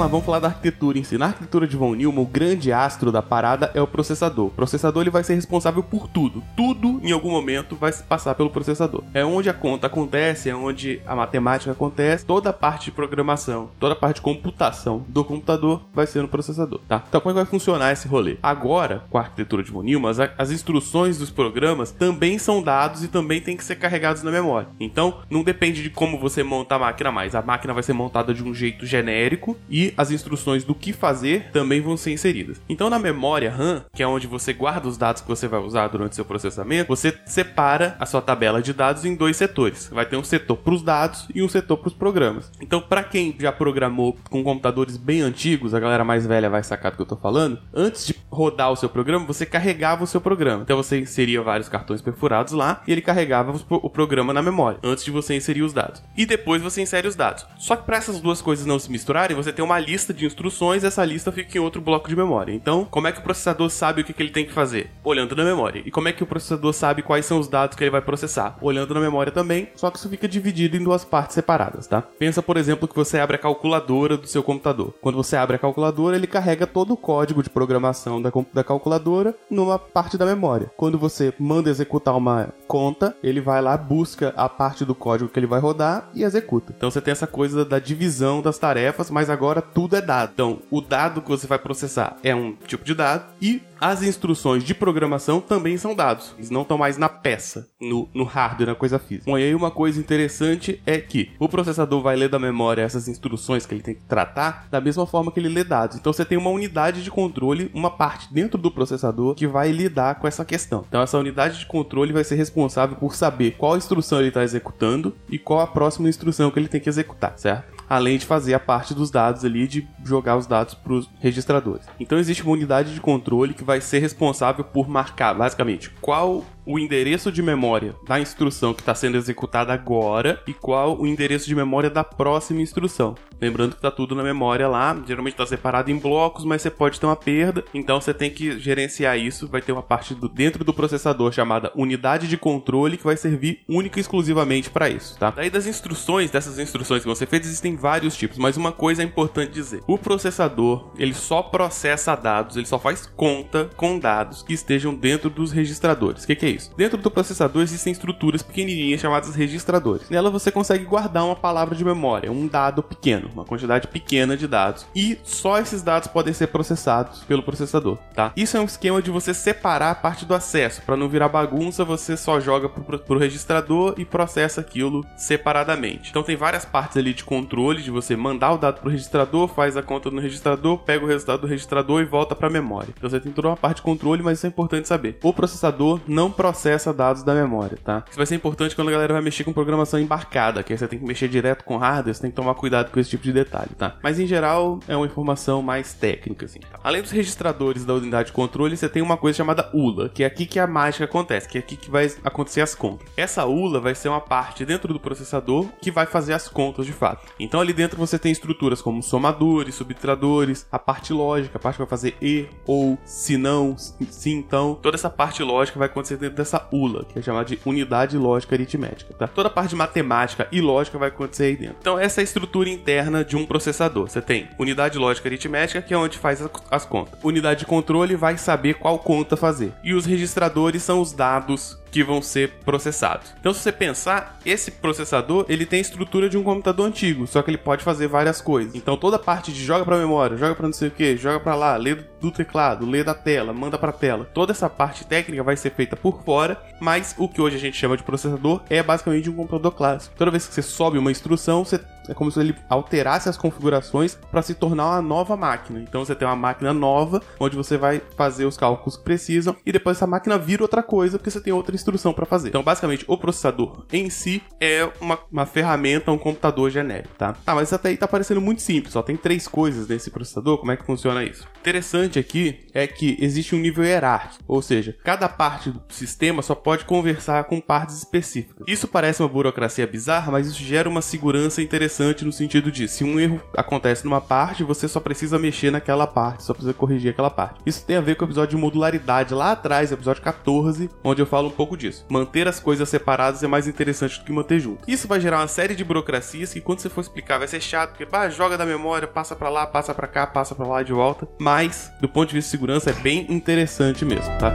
Vamos 0.00 0.06
lá, 0.06 0.06
vamos 0.06 0.24
falar 0.24 0.38
da 0.38 0.48
arquitetura 0.48 0.98
em 0.98 1.04
si. 1.04 1.18
Na 1.18 1.26
arquitetura 1.26 1.66
de 1.66 1.76
Von 1.76 1.94
Neumann, 1.94 2.22
o 2.22 2.26
grande 2.26 2.72
astro 2.72 3.12
da 3.12 3.20
parada 3.20 3.70
é 3.74 3.82
o 3.82 3.86
processador. 3.86 4.46
O 4.46 4.50
processador 4.50 5.02
ele 5.02 5.10
vai 5.10 5.22
ser 5.22 5.34
responsável 5.34 5.82
por 5.82 6.08
tudo. 6.08 6.42
Tudo, 6.56 7.00
em 7.02 7.12
algum 7.12 7.30
momento, 7.30 7.76
vai 7.76 7.92
passar 7.92 8.34
pelo 8.34 8.48
processador. 8.48 9.02
É 9.12 9.24
onde 9.24 9.50
a 9.50 9.54
conta 9.54 9.88
acontece, 9.88 10.48
é 10.48 10.54
onde 10.54 11.00
a 11.06 11.14
matemática 11.14 11.72
acontece, 11.72 12.24
toda 12.24 12.50
a 12.50 12.52
parte 12.52 12.86
de 12.86 12.92
programação, 12.92 13.70
toda 13.78 13.92
a 13.92 13.96
parte 13.96 14.16
de 14.16 14.22
computação 14.22 15.04
do 15.08 15.24
computador 15.24 15.82
vai 15.92 16.06
ser 16.06 16.22
no 16.22 16.28
processador, 16.28 16.80
tá? 16.88 17.02
Então 17.08 17.20
como 17.20 17.32
é 17.32 17.34
que 17.34 17.44
vai 17.44 17.50
funcionar 17.50 17.92
esse 17.92 18.08
rolê? 18.08 18.36
Agora, 18.42 19.04
com 19.10 19.18
a 19.18 19.22
arquitetura 19.22 19.62
de 19.62 19.70
Von 19.70 19.82
Neumann, 19.82 20.10
as, 20.10 20.18
as 20.38 20.50
instruções 20.50 21.18
dos 21.18 21.30
programas 21.30 21.90
também 21.90 22.38
são 22.38 22.62
dados 22.62 23.04
e 23.04 23.08
também 23.08 23.40
tem 23.40 23.56
que 23.56 23.64
ser 23.64 23.76
carregados 23.76 24.22
na 24.22 24.30
memória. 24.30 24.68
Então, 24.78 25.18
não 25.28 25.42
depende 25.42 25.82
de 25.82 25.90
como 25.90 26.18
você 26.18 26.42
monta 26.42 26.76
a 26.76 26.78
máquina 26.78 27.12
mais. 27.12 27.34
A 27.34 27.42
máquina 27.42 27.74
vai 27.74 27.82
ser 27.82 27.92
montada 27.92 28.32
de 28.32 28.42
um 28.42 28.54
jeito 28.54 28.86
genérico 28.86 29.56
e 29.68 29.89
as 29.96 30.10
instruções 30.10 30.64
do 30.64 30.74
que 30.74 30.92
fazer 30.92 31.50
também 31.52 31.80
vão 31.80 31.96
ser 31.96 32.12
inseridas. 32.12 32.60
Então, 32.68 32.90
na 32.90 32.98
memória 32.98 33.50
RAM, 33.50 33.84
que 33.92 34.02
é 34.02 34.06
onde 34.06 34.26
você 34.26 34.52
guarda 34.52 34.88
os 34.88 34.96
dados 34.96 35.22
que 35.22 35.28
você 35.28 35.48
vai 35.48 35.60
usar 35.60 35.88
durante 35.88 36.14
seu 36.14 36.24
processamento, 36.24 36.88
você 36.88 37.16
separa 37.24 37.96
a 37.98 38.06
sua 38.06 38.22
tabela 38.22 38.62
de 38.62 38.72
dados 38.72 39.04
em 39.04 39.14
dois 39.14 39.36
setores. 39.36 39.88
Vai 39.92 40.06
ter 40.06 40.16
um 40.16 40.24
setor 40.24 40.56
para 40.56 40.74
os 40.74 40.82
dados 40.82 41.26
e 41.34 41.42
um 41.42 41.48
setor 41.48 41.78
para 41.78 41.88
os 41.88 41.94
programas. 41.94 42.50
Então, 42.60 42.80
para 42.80 43.02
quem 43.02 43.34
já 43.38 43.52
programou 43.52 44.16
com 44.28 44.42
computadores 44.42 44.96
bem 44.96 45.20
antigos, 45.20 45.74
a 45.74 45.80
galera 45.80 46.04
mais 46.04 46.26
velha 46.26 46.50
vai 46.50 46.62
sacar 46.62 46.92
do 46.92 46.96
que 46.96 47.02
eu 47.02 47.04
estou 47.04 47.18
falando, 47.18 47.58
antes 47.72 48.06
de 48.06 48.14
rodar 48.40 48.72
o 48.72 48.76
seu 48.76 48.88
programa, 48.88 49.26
você 49.26 49.44
carregava 49.44 50.04
o 50.04 50.06
seu 50.06 50.20
programa. 50.20 50.62
Então, 50.62 50.76
você 50.76 50.98
inseria 50.98 51.42
vários 51.42 51.68
cartões 51.68 52.00
perfurados 52.00 52.54
lá 52.54 52.82
e 52.86 52.92
ele 52.92 53.02
carregava 53.02 53.54
o 53.68 53.90
programa 53.90 54.32
na 54.32 54.40
memória, 54.40 54.78
antes 54.82 55.04
de 55.04 55.10
você 55.10 55.36
inserir 55.36 55.62
os 55.62 55.74
dados. 55.74 56.02
E 56.16 56.24
depois 56.24 56.62
você 56.62 56.80
insere 56.80 57.06
os 57.06 57.14
dados. 57.14 57.46
Só 57.58 57.76
que 57.76 57.84
para 57.84 57.98
essas 57.98 58.18
duas 58.18 58.40
coisas 58.40 58.64
não 58.64 58.78
se 58.78 58.90
misturarem, 58.90 59.36
você 59.36 59.52
tem 59.52 59.64
uma 59.64 59.78
lista 59.78 60.14
de 60.14 60.24
instruções, 60.24 60.84
essa 60.84 61.04
lista 61.04 61.30
fica 61.30 61.58
em 61.58 61.60
outro 61.60 61.82
bloco 61.82 62.08
de 62.08 62.16
memória. 62.16 62.52
Então, 62.52 62.86
como 62.90 63.08
é 63.08 63.12
que 63.12 63.18
o 63.18 63.22
processador 63.22 63.68
sabe 63.68 64.00
o 64.00 64.04
que, 64.04 64.12
que 64.12 64.22
ele 64.22 64.30
tem 64.30 64.46
que 64.46 64.52
fazer? 64.52 64.90
Olhando 65.04 65.36
na 65.36 65.44
memória. 65.44 65.82
E 65.84 65.90
como 65.90 66.08
é 66.08 66.12
que 66.12 66.22
o 66.22 66.26
processador 66.26 66.72
sabe 66.72 67.02
quais 67.02 67.26
são 67.26 67.38
os 67.38 67.48
dados 67.48 67.76
que 67.76 67.84
ele 67.84 67.90
vai 67.90 68.00
processar? 68.00 68.56
Olhando 68.62 68.94
na 68.94 69.00
memória 69.00 69.30
também, 69.30 69.68
só 69.74 69.90
que 69.90 69.98
isso 69.98 70.08
fica 70.08 70.26
dividido 70.26 70.76
em 70.76 70.82
duas 70.82 71.04
partes 71.04 71.34
separadas, 71.34 71.86
tá? 71.86 72.02
Pensa, 72.18 72.42
por 72.42 72.56
exemplo, 72.56 72.88
que 72.88 72.96
você 72.96 73.18
abre 73.18 73.36
a 73.36 73.38
calculadora 73.38 74.16
do 74.16 74.26
seu 74.26 74.42
computador. 74.42 74.94
Quando 75.00 75.16
você 75.16 75.36
abre 75.36 75.56
a 75.56 75.58
calculadora, 75.58 76.16
ele 76.16 76.26
carrega 76.26 76.66
todo 76.66 76.94
o 76.94 76.96
código 76.96 77.42
de 77.42 77.50
programação 77.50 78.22
da, 78.30 78.46
da 78.52 78.64
calculadora 78.64 79.34
numa 79.50 79.78
parte 79.78 80.16
da 80.16 80.26
memória. 80.26 80.70
Quando 80.76 80.98
você 80.98 81.32
manda 81.38 81.70
executar 81.70 82.16
uma 82.16 82.48
conta, 82.66 83.16
ele 83.22 83.40
vai 83.40 83.60
lá, 83.60 83.76
busca 83.76 84.32
a 84.36 84.48
parte 84.48 84.84
do 84.84 84.94
código 84.94 85.30
que 85.30 85.38
ele 85.38 85.46
vai 85.46 85.60
rodar 85.60 86.08
e 86.14 86.22
executa. 86.22 86.72
Então 86.76 86.90
você 86.90 87.00
tem 87.00 87.12
essa 87.12 87.26
coisa 87.26 87.64
da 87.64 87.78
divisão 87.78 88.40
das 88.40 88.58
tarefas, 88.58 89.10
mas 89.10 89.30
agora 89.30 89.60
tudo 89.60 89.96
é 89.96 90.00
dado. 90.00 90.30
Então, 90.32 90.58
o 90.70 90.80
dado 90.80 91.22
que 91.22 91.28
você 91.28 91.46
vai 91.46 91.58
processar 91.58 92.16
é 92.22 92.34
um 92.34 92.54
tipo 92.66 92.84
de 92.84 92.94
dado 92.94 93.24
e 93.40 93.62
as 93.80 94.02
instruções 94.02 94.62
de 94.62 94.74
programação 94.74 95.40
também 95.40 95.78
são 95.78 95.94
dados. 95.94 96.34
Eles 96.36 96.50
não 96.50 96.62
estão 96.62 96.76
mais 96.76 96.98
na 96.98 97.08
peça, 97.08 97.68
no, 97.80 98.08
no 98.12 98.24
hardware, 98.24 98.68
na 98.68 98.74
coisa 98.74 98.98
física. 98.98 99.30
Bom, 99.30 99.38
e 99.38 99.42
aí 99.42 99.54
uma 99.54 99.70
coisa 99.70 99.98
interessante 99.98 100.82
é 100.84 100.98
que 100.98 101.30
o 101.38 101.48
processador 101.48 102.02
vai 102.02 102.14
ler 102.14 102.28
da 102.28 102.38
memória 102.38 102.82
essas 102.82 103.08
instruções 103.08 103.64
que 103.64 103.72
ele 103.72 103.82
tem 103.82 103.94
que 103.94 104.02
tratar 104.02 104.68
da 104.70 104.80
mesma 104.80 105.06
forma 105.06 105.32
que 105.32 105.40
ele 105.40 105.48
lê 105.48 105.64
dados. 105.64 105.96
Então 105.96 106.12
você 106.12 106.24
tem 106.24 106.36
uma 106.36 106.50
unidade 106.50 107.02
de 107.02 107.10
controle, 107.10 107.70
uma 107.72 107.90
parte 107.90 108.32
dentro 108.32 108.58
do 108.60 108.70
processador 108.70 109.34
que 109.34 109.46
vai 109.46 109.72
lidar 109.72 110.16
com 110.16 110.28
essa 110.28 110.44
questão. 110.44 110.84
Então 110.86 111.00
essa 111.00 111.18
unidade 111.18 111.60
de 111.60 111.66
controle 111.66 112.12
vai 112.12 112.24
ser 112.24 112.34
responsável 112.34 112.96
por 112.96 113.14
saber 113.14 113.52
qual 113.52 113.76
instrução 113.76 114.18
ele 114.18 114.28
está 114.28 114.44
executando 114.44 115.14
e 115.28 115.38
qual 115.38 115.60
a 115.60 115.66
próxima 115.66 116.08
instrução 116.08 116.50
que 116.50 116.58
ele 116.58 116.68
tem 116.68 116.80
que 116.80 116.88
executar, 116.88 117.32
certo? 117.38 117.79
Além 117.90 118.16
de 118.16 118.24
fazer 118.24 118.54
a 118.54 118.60
parte 118.60 118.94
dos 118.94 119.10
dados 119.10 119.44
ali, 119.44 119.66
de 119.66 119.88
jogar 120.04 120.36
os 120.36 120.46
dados 120.46 120.74
para 120.74 120.92
os 120.92 121.10
registradores. 121.18 121.84
Então 121.98 122.16
existe 122.16 122.44
uma 122.44 122.52
unidade 122.52 122.94
de 122.94 123.00
controle 123.00 123.52
que 123.52 123.64
vai 123.64 123.80
ser 123.80 123.98
responsável 123.98 124.62
por 124.62 124.88
marcar, 124.88 125.34
basicamente, 125.34 125.90
qual 126.00 126.44
o 126.70 126.78
endereço 126.78 127.32
de 127.32 127.42
memória 127.42 127.96
da 128.06 128.20
instrução 128.20 128.72
que 128.72 128.80
está 128.80 128.94
sendo 128.94 129.16
executada 129.16 129.72
agora 129.72 130.40
e 130.46 130.52
qual 130.52 130.96
o 131.00 131.04
endereço 131.04 131.48
de 131.48 131.54
memória 131.54 131.90
da 131.90 132.04
próxima 132.04 132.62
instrução. 132.62 133.16
Lembrando 133.40 133.70
que 133.70 133.78
está 133.78 133.90
tudo 133.90 134.14
na 134.14 134.22
memória 134.22 134.68
lá, 134.68 134.96
geralmente 135.04 135.32
está 135.32 135.46
separado 135.46 135.90
em 135.90 135.98
blocos, 135.98 136.44
mas 136.44 136.62
você 136.62 136.70
pode 136.70 137.00
ter 137.00 137.06
uma 137.06 137.16
perda, 137.16 137.64
então 137.74 138.00
você 138.00 138.14
tem 138.14 138.30
que 138.30 138.58
gerenciar 138.60 139.18
isso. 139.18 139.48
Vai 139.48 139.62
ter 139.62 139.72
uma 139.72 139.82
parte 139.82 140.14
do, 140.14 140.28
dentro 140.28 140.62
do 140.62 140.74
processador 140.74 141.32
chamada 141.32 141.72
unidade 141.74 142.28
de 142.28 142.36
controle 142.36 142.96
que 142.96 143.04
vai 143.04 143.16
servir 143.16 143.62
única 143.68 143.98
e 143.98 144.02
exclusivamente 144.02 144.70
para 144.70 144.88
isso, 144.88 145.18
tá? 145.18 145.30
Daí 145.30 145.50
das 145.50 145.66
instruções, 145.66 146.30
dessas 146.30 146.58
instruções 146.58 147.00
que 147.00 147.06
vão 147.06 147.14
ser 147.14 147.26
feitas, 147.26 147.48
existem 147.48 147.74
vários 147.76 148.16
tipos, 148.16 148.38
mas 148.38 148.56
uma 148.56 148.70
coisa 148.70 149.02
é 149.02 149.04
importante 149.04 149.52
dizer: 149.52 149.82
o 149.86 149.98
processador 149.98 150.92
ele 150.98 151.14
só 151.14 151.42
processa 151.42 152.14
dados, 152.14 152.56
ele 152.56 152.66
só 152.66 152.78
faz 152.78 153.06
conta 153.06 153.70
com 153.74 153.98
dados 153.98 154.42
que 154.42 154.52
estejam 154.52 154.94
dentro 154.94 155.30
dos 155.30 155.50
registradores. 155.50 156.24
O 156.24 156.26
que, 156.26 156.36
que 156.36 156.46
é 156.46 156.50
isso? 156.50 156.59
Dentro 156.68 156.98
do 156.98 157.10
processador 157.10 157.62
existem 157.62 157.92
estruturas 157.92 158.42
pequenininhas 158.42 159.00
chamadas 159.00 159.34
registradores. 159.34 160.08
Nela 160.10 160.30
você 160.30 160.50
consegue 160.50 160.84
guardar 160.84 161.24
uma 161.24 161.36
palavra 161.36 161.74
de 161.74 161.84
memória, 161.84 162.30
um 162.30 162.46
dado 162.46 162.82
pequeno, 162.82 163.30
uma 163.32 163.44
quantidade 163.44 163.88
pequena 163.88 164.36
de 164.36 164.46
dados. 164.46 164.86
E 164.94 165.18
só 165.24 165.58
esses 165.58 165.82
dados 165.82 166.08
podem 166.08 166.32
ser 166.32 166.48
processados 166.48 167.24
pelo 167.24 167.42
processador, 167.42 167.98
tá? 168.14 168.32
Isso 168.36 168.56
é 168.56 168.60
um 168.60 168.64
esquema 168.64 169.00
de 169.02 169.10
você 169.10 169.32
separar 169.32 169.90
a 169.90 169.94
parte 169.94 170.24
do 170.24 170.34
acesso. 170.34 170.82
Para 170.82 170.96
não 170.96 171.08
virar 171.08 171.28
bagunça, 171.28 171.84
você 171.84 172.16
só 172.16 172.40
joga 172.40 172.68
pro, 172.68 172.98
pro 172.98 173.18
registrador 173.18 173.94
e 173.96 174.04
processa 174.04 174.60
aquilo 174.60 175.04
separadamente. 175.16 176.10
Então 176.10 176.22
tem 176.22 176.36
várias 176.36 176.64
partes 176.64 176.96
ali 176.96 177.14
de 177.14 177.24
controle, 177.24 177.82
de 177.82 177.90
você 177.90 178.16
mandar 178.16 178.52
o 178.52 178.58
dado 178.58 178.80
pro 178.80 178.90
registrador, 178.90 179.48
faz 179.48 179.76
a 179.76 179.82
conta 179.82 180.10
no 180.10 180.20
registrador, 180.20 180.78
pega 180.78 181.04
o 181.04 181.08
resultado 181.08 181.40
do 181.40 181.46
registrador 181.46 182.00
e 182.00 182.04
volta 182.04 182.34
para 182.34 182.48
a 182.48 182.50
memória. 182.50 182.94
Então 182.96 183.08
você 183.08 183.20
tem 183.20 183.32
toda 183.32 183.48
uma 183.48 183.56
parte 183.56 183.76
de 183.76 183.82
controle, 183.82 184.22
mas 184.22 184.38
isso 184.38 184.46
é 184.46 184.48
importante 184.48 184.88
saber. 184.88 185.18
O 185.22 185.32
processador 185.32 186.00
não 186.06 186.30
processa 186.30 186.49
processa 186.50 186.92
dados 186.92 187.22
da 187.22 187.32
memória, 187.32 187.78
tá? 187.82 188.04
Isso 188.08 188.16
vai 188.16 188.26
ser 188.26 188.34
importante 188.34 188.74
quando 188.74 188.88
a 188.88 188.90
galera 188.90 189.12
vai 189.12 189.22
mexer 189.22 189.44
com 189.44 189.52
programação 189.52 190.00
embarcada, 190.00 190.62
que 190.62 190.72
aí 190.72 190.78
você 190.78 190.88
tem 190.88 190.98
que 190.98 191.04
mexer 191.04 191.28
direto 191.28 191.64
com 191.64 191.76
hardware, 191.76 192.14
você 192.14 192.22
tem 192.22 192.30
que 192.30 192.36
tomar 192.36 192.54
cuidado 192.54 192.90
com 192.90 192.98
esse 192.98 193.10
tipo 193.10 193.22
de 193.22 193.32
detalhe, 193.32 193.70
tá? 193.78 193.96
Mas 194.02 194.18
em 194.18 194.26
geral 194.26 194.80
é 194.88 194.96
uma 194.96 195.06
informação 195.06 195.62
mais 195.62 195.94
técnica, 195.94 196.46
assim. 196.46 196.58
Tá? 196.58 196.80
Além 196.82 197.02
dos 197.02 197.12
registradores 197.12 197.84
da 197.84 197.94
unidade 197.94 198.26
de 198.28 198.32
controle, 198.32 198.76
você 198.76 198.88
tem 198.88 199.00
uma 199.00 199.16
coisa 199.16 199.36
chamada 199.36 199.70
ULA, 199.72 200.08
que 200.08 200.24
é 200.24 200.26
aqui 200.26 200.44
que 200.44 200.58
a 200.58 200.66
mágica 200.66 201.04
acontece, 201.04 201.48
que 201.48 201.56
é 201.56 201.60
aqui 201.60 201.76
que 201.76 201.90
vai 201.90 202.10
acontecer 202.24 202.60
as 202.60 202.74
contas. 202.74 203.06
Essa 203.16 203.46
ULA 203.46 203.80
vai 203.80 203.94
ser 203.94 204.08
uma 204.08 204.20
parte 204.20 204.64
dentro 204.64 204.92
do 204.92 204.98
processador 204.98 205.66
que 205.80 205.90
vai 205.90 206.06
fazer 206.06 206.32
as 206.32 206.48
contas 206.48 206.84
de 206.84 206.92
fato. 206.92 207.28
Então 207.38 207.60
ali 207.60 207.72
dentro 207.72 207.96
você 207.96 208.18
tem 208.18 208.32
estruturas 208.32 208.82
como 208.82 209.02
somadores, 209.02 209.76
subtradores, 209.76 210.66
a 210.72 210.78
parte 210.78 211.12
lógica, 211.12 211.58
a 211.58 211.60
parte 211.60 211.76
que 211.76 211.82
vai 211.82 211.88
fazer 211.88 212.16
e, 212.20 212.48
ou, 212.66 212.98
se 213.04 213.36
não, 213.36 213.76
se 213.78 214.30
então. 214.30 214.78
Toda 214.82 214.96
essa 214.96 215.10
parte 215.10 215.42
lógica 215.42 215.78
vai 215.78 215.86
acontecer 215.86 216.16
dentro 216.16 216.29
dessa 216.30 216.66
ULA, 216.72 217.04
que 217.04 217.18
é 217.18 217.22
chamada 217.22 217.44
de 217.44 217.58
Unidade 217.64 218.16
Lógica 218.16 218.54
Aritmética. 218.54 219.14
Tá? 219.14 219.26
Toda 219.26 219.48
a 219.48 219.50
parte 219.50 219.70
de 219.70 219.76
matemática 219.76 220.48
e 220.52 220.60
lógica 220.60 220.98
vai 220.98 221.08
acontecer 221.08 221.44
aí 221.44 221.56
dentro. 221.56 221.76
Então, 221.80 221.98
essa 221.98 222.20
é 222.20 222.22
a 222.22 222.24
estrutura 222.24 222.68
interna 222.68 223.24
de 223.24 223.36
um 223.36 223.46
processador. 223.46 224.08
Você 224.08 224.20
tem 224.20 224.48
unidade 224.58 224.98
lógica 224.98 225.28
aritmética, 225.28 225.82
que 225.82 225.94
é 225.94 225.98
onde 225.98 226.18
faz 226.18 226.42
as 226.70 226.84
contas. 226.84 227.18
Unidade 227.22 227.60
de 227.60 227.66
controle 227.66 228.16
vai 228.16 228.36
saber 228.36 228.74
qual 228.74 228.98
conta 228.98 229.36
fazer. 229.36 229.72
E 229.82 229.94
os 229.94 230.06
registradores 230.06 230.82
são 230.82 231.00
os 231.00 231.12
dados 231.12 231.79
que 231.90 232.02
vão 232.02 232.22
ser 232.22 232.50
processados. 232.64 233.34
Então, 233.40 233.52
se 233.52 233.60
você 233.60 233.72
pensar, 233.72 234.38
esse 234.44 234.70
processador 234.70 235.44
ele 235.48 235.66
tem 235.66 235.78
a 235.78 235.82
estrutura 235.82 236.28
de 236.28 236.38
um 236.38 236.42
computador 236.42 236.86
antigo, 236.86 237.26
só 237.26 237.42
que 237.42 237.50
ele 237.50 237.58
pode 237.58 237.84
fazer 237.84 238.06
várias 238.06 238.40
coisas. 238.40 238.74
Então, 238.74 238.96
toda 238.96 239.16
a 239.16 239.18
parte 239.18 239.52
de 239.52 239.64
joga 239.64 239.84
para 239.84 239.96
memória, 239.98 240.36
joga 240.36 240.54
para 240.54 240.66
não 240.66 240.72
sei 240.72 240.88
o 240.88 240.90
que, 240.90 241.16
joga 241.16 241.40
para 241.40 241.54
lá, 241.54 241.76
lê 241.76 241.96
do 242.20 242.30
teclado, 242.30 242.86
lê 242.86 243.02
da 243.02 243.14
tela, 243.14 243.52
manda 243.52 243.78
para 243.78 243.92
tela. 243.92 244.28
Toda 244.32 244.52
essa 244.52 244.68
parte 244.68 245.06
técnica 245.06 245.42
vai 245.42 245.56
ser 245.56 245.70
feita 245.70 245.96
por 245.96 246.22
fora, 246.22 246.60
mas 246.80 247.14
o 247.18 247.28
que 247.28 247.40
hoje 247.40 247.56
a 247.56 247.60
gente 247.60 247.76
chama 247.76 247.96
de 247.96 248.02
processador 248.02 248.62
é 248.68 248.82
basicamente 248.82 249.30
um 249.30 249.34
computador 249.34 249.72
clássico. 249.72 250.14
Toda 250.16 250.30
vez 250.30 250.46
que 250.46 250.54
você 250.54 250.62
sobe 250.62 250.98
uma 250.98 251.10
instrução, 251.10 251.64
você 251.64 251.80
é 252.08 252.14
como 252.14 252.30
se 252.30 252.40
ele 252.40 252.54
alterasse 252.68 253.28
as 253.28 253.36
configurações 253.36 254.16
para 254.30 254.42
se 254.42 254.54
tornar 254.54 254.86
uma 254.86 255.02
nova 255.02 255.36
máquina. 255.36 255.80
Então 255.80 256.04
você 256.04 256.14
tem 256.14 256.26
uma 256.26 256.36
máquina 256.36 256.72
nova, 256.72 257.22
onde 257.38 257.56
você 257.56 257.76
vai 257.76 258.00
fazer 258.16 258.44
os 258.44 258.56
cálculos 258.56 258.96
que 258.96 259.04
precisam, 259.04 259.56
e 259.64 259.72
depois 259.72 259.96
essa 259.96 260.06
máquina 260.06 260.38
vira 260.38 260.62
outra 260.62 260.82
coisa, 260.82 261.18
porque 261.18 261.30
você 261.30 261.40
tem 261.40 261.52
outra 261.52 261.74
instrução 261.74 262.12
para 262.12 262.26
fazer. 262.26 262.48
Então, 262.48 262.62
basicamente, 262.62 263.04
o 263.06 263.16
processador 263.16 263.84
em 263.92 264.08
si 264.10 264.42
é 264.60 264.88
uma, 265.00 265.18
uma 265.30 265.46
ferramenta, 265.46 266.10
um 266.10 266.18
computador 266.18 266.70
genérico, 266.70 267.14
tá? 267.16 267.34
Ah, 267.46 267.54
mas 267.54 267.72
até 267.72 267.90
aí 267.90 267.96
tá 267.96 268.08
parecendo 268.08 268.40
muito 268.40 268.62
simples, 268.62 268.92
só 268.92 269.02
tem 269.02 269.16
três 269.16 269.46
coisas 269.46 269.88
nesse 269.88 270.10
processador, 270.10 270.58
como 270.58 270.72
é 270.72 270.76
que 270.76 270.84
funciona 270.84 271.24
isso? 271.24 271.46
Interessante 271.60 272.18
aqui 272.18 272.66
é 272.72 272.86
que 272.86 273.16
existe 273.20 273.54
um 273.54 273.58
nível 273.58 273.84
hierárquico, 273.84 274.42
ou 274.46 274.62
seja, 274.62 274.96
cada 275.04 275.28
parte 275.28 275.70
do 275.70 275.82
sistema 275.88 276.42
só 276.42 276.54
pode 276.54 276.84
conversar 276.84 277.44
com 277.44 277.60
partes 277.60 277.96
específicas. 277.98 278.64
Isso 278.66 278.88
parece 278.88 279.22
uma 279.22 279.28
burocracia 279.28 279.86
bizarra, 279.86 280.32
mas 280.32 280.46
isso 280.46 280.62
gera 280.62 280.88
uma 280.88 281.02
segurança 281.02 281.60
interessante 281.62 281.89
interessante 281.90 282.24
no 282.24 282.32
sentido 282.32 282.70
de 282.70 282.86
se 282.86 283.02
um 283.02 283.18
erro 283.18 283.42
acontece 283.56 284.04
numa 284.04 284.20
parte, 284.20 284.62
você 284.62 284.86
só 284.86 285.00
precisa 285.00 285.38
mexer 285.38 285.72
naquela 285.72 286.06
parte, 286.06 286.44
só 286.44 286.52
precisa 286.52 286.72
corrigir 286.72 287.10
aquela 287.10 287.30
parte. 287.30 287.60
Isso 287.66 287.84
tem 287.84 287.96
a 287.96 288.00
ver 288.00 288.14
com 288.14 288.24
o 288.24 288.28
episódio 288.28 288.56
de 288.56 288.62
modularidade 288.62 289.34
lá 289.34 289.52
atrás, 289.52 289.90
episódio 289.90 290.22
14, 290.22 290.88
onde 291.02 291.20
eu 291.20 291.26
falo 291.26 291.48
um 291.48 291.52
pouco 291.52 291.76
disso. 291.76 292.06
Manter 292.08 292.46
as 292.46 292.60
coisas 292.60 292.88
separadas 292.88 293.42
é 293.42 293.48
mais 293.48 293.66
interessante 293.66 294.20
do 294.20 294.24
que 294.24 294.32
manter 294.32 294.60
junto. 294.60 294.88
Isso 294.88 295.08
vai 295.08 295.20
gerar 295.20 295.38
uma 295.38 295.48
série 295.48 295.74
de 295.74 295.82
burocracias 295.84 296.52
que 296.52 296.60
quando 296.60 296.78
você 296.78 296.88
for 296.88 297.00
explicar 297.00 297.38
vai 297.38 297.48
ser 297.48 297.60
chato, 297.60 297.90
porque 297.90 298.06
pá, 298.06 298.28
joga 298.28 298.56
da 298.56 298.64
memória, 298.64 299.08
passa 299.08 299.34
para 299.34 299.48
lá, 299.48 299.66
passa 299.66 299.92
para 299.92 300.06
cá, 300.06 300.26
passa 300.26 300.54
para 300.54 300.66
lá 300.66 300.82
de 300.82 300.92
volta. 300.92 301.28
Mas, 301.38 301.90
do 302.00 302.08
ponto 302.08 302.28
de 302.28 302.36
vista 302.36 302.48
de 302.48 302.52
segurança, 302.52 302.90
é 302.90 302.94
bem 302.94 303.26
interessante 303.28 304.04
mesmo, 304.04 304.30
tá? 304.38 304.52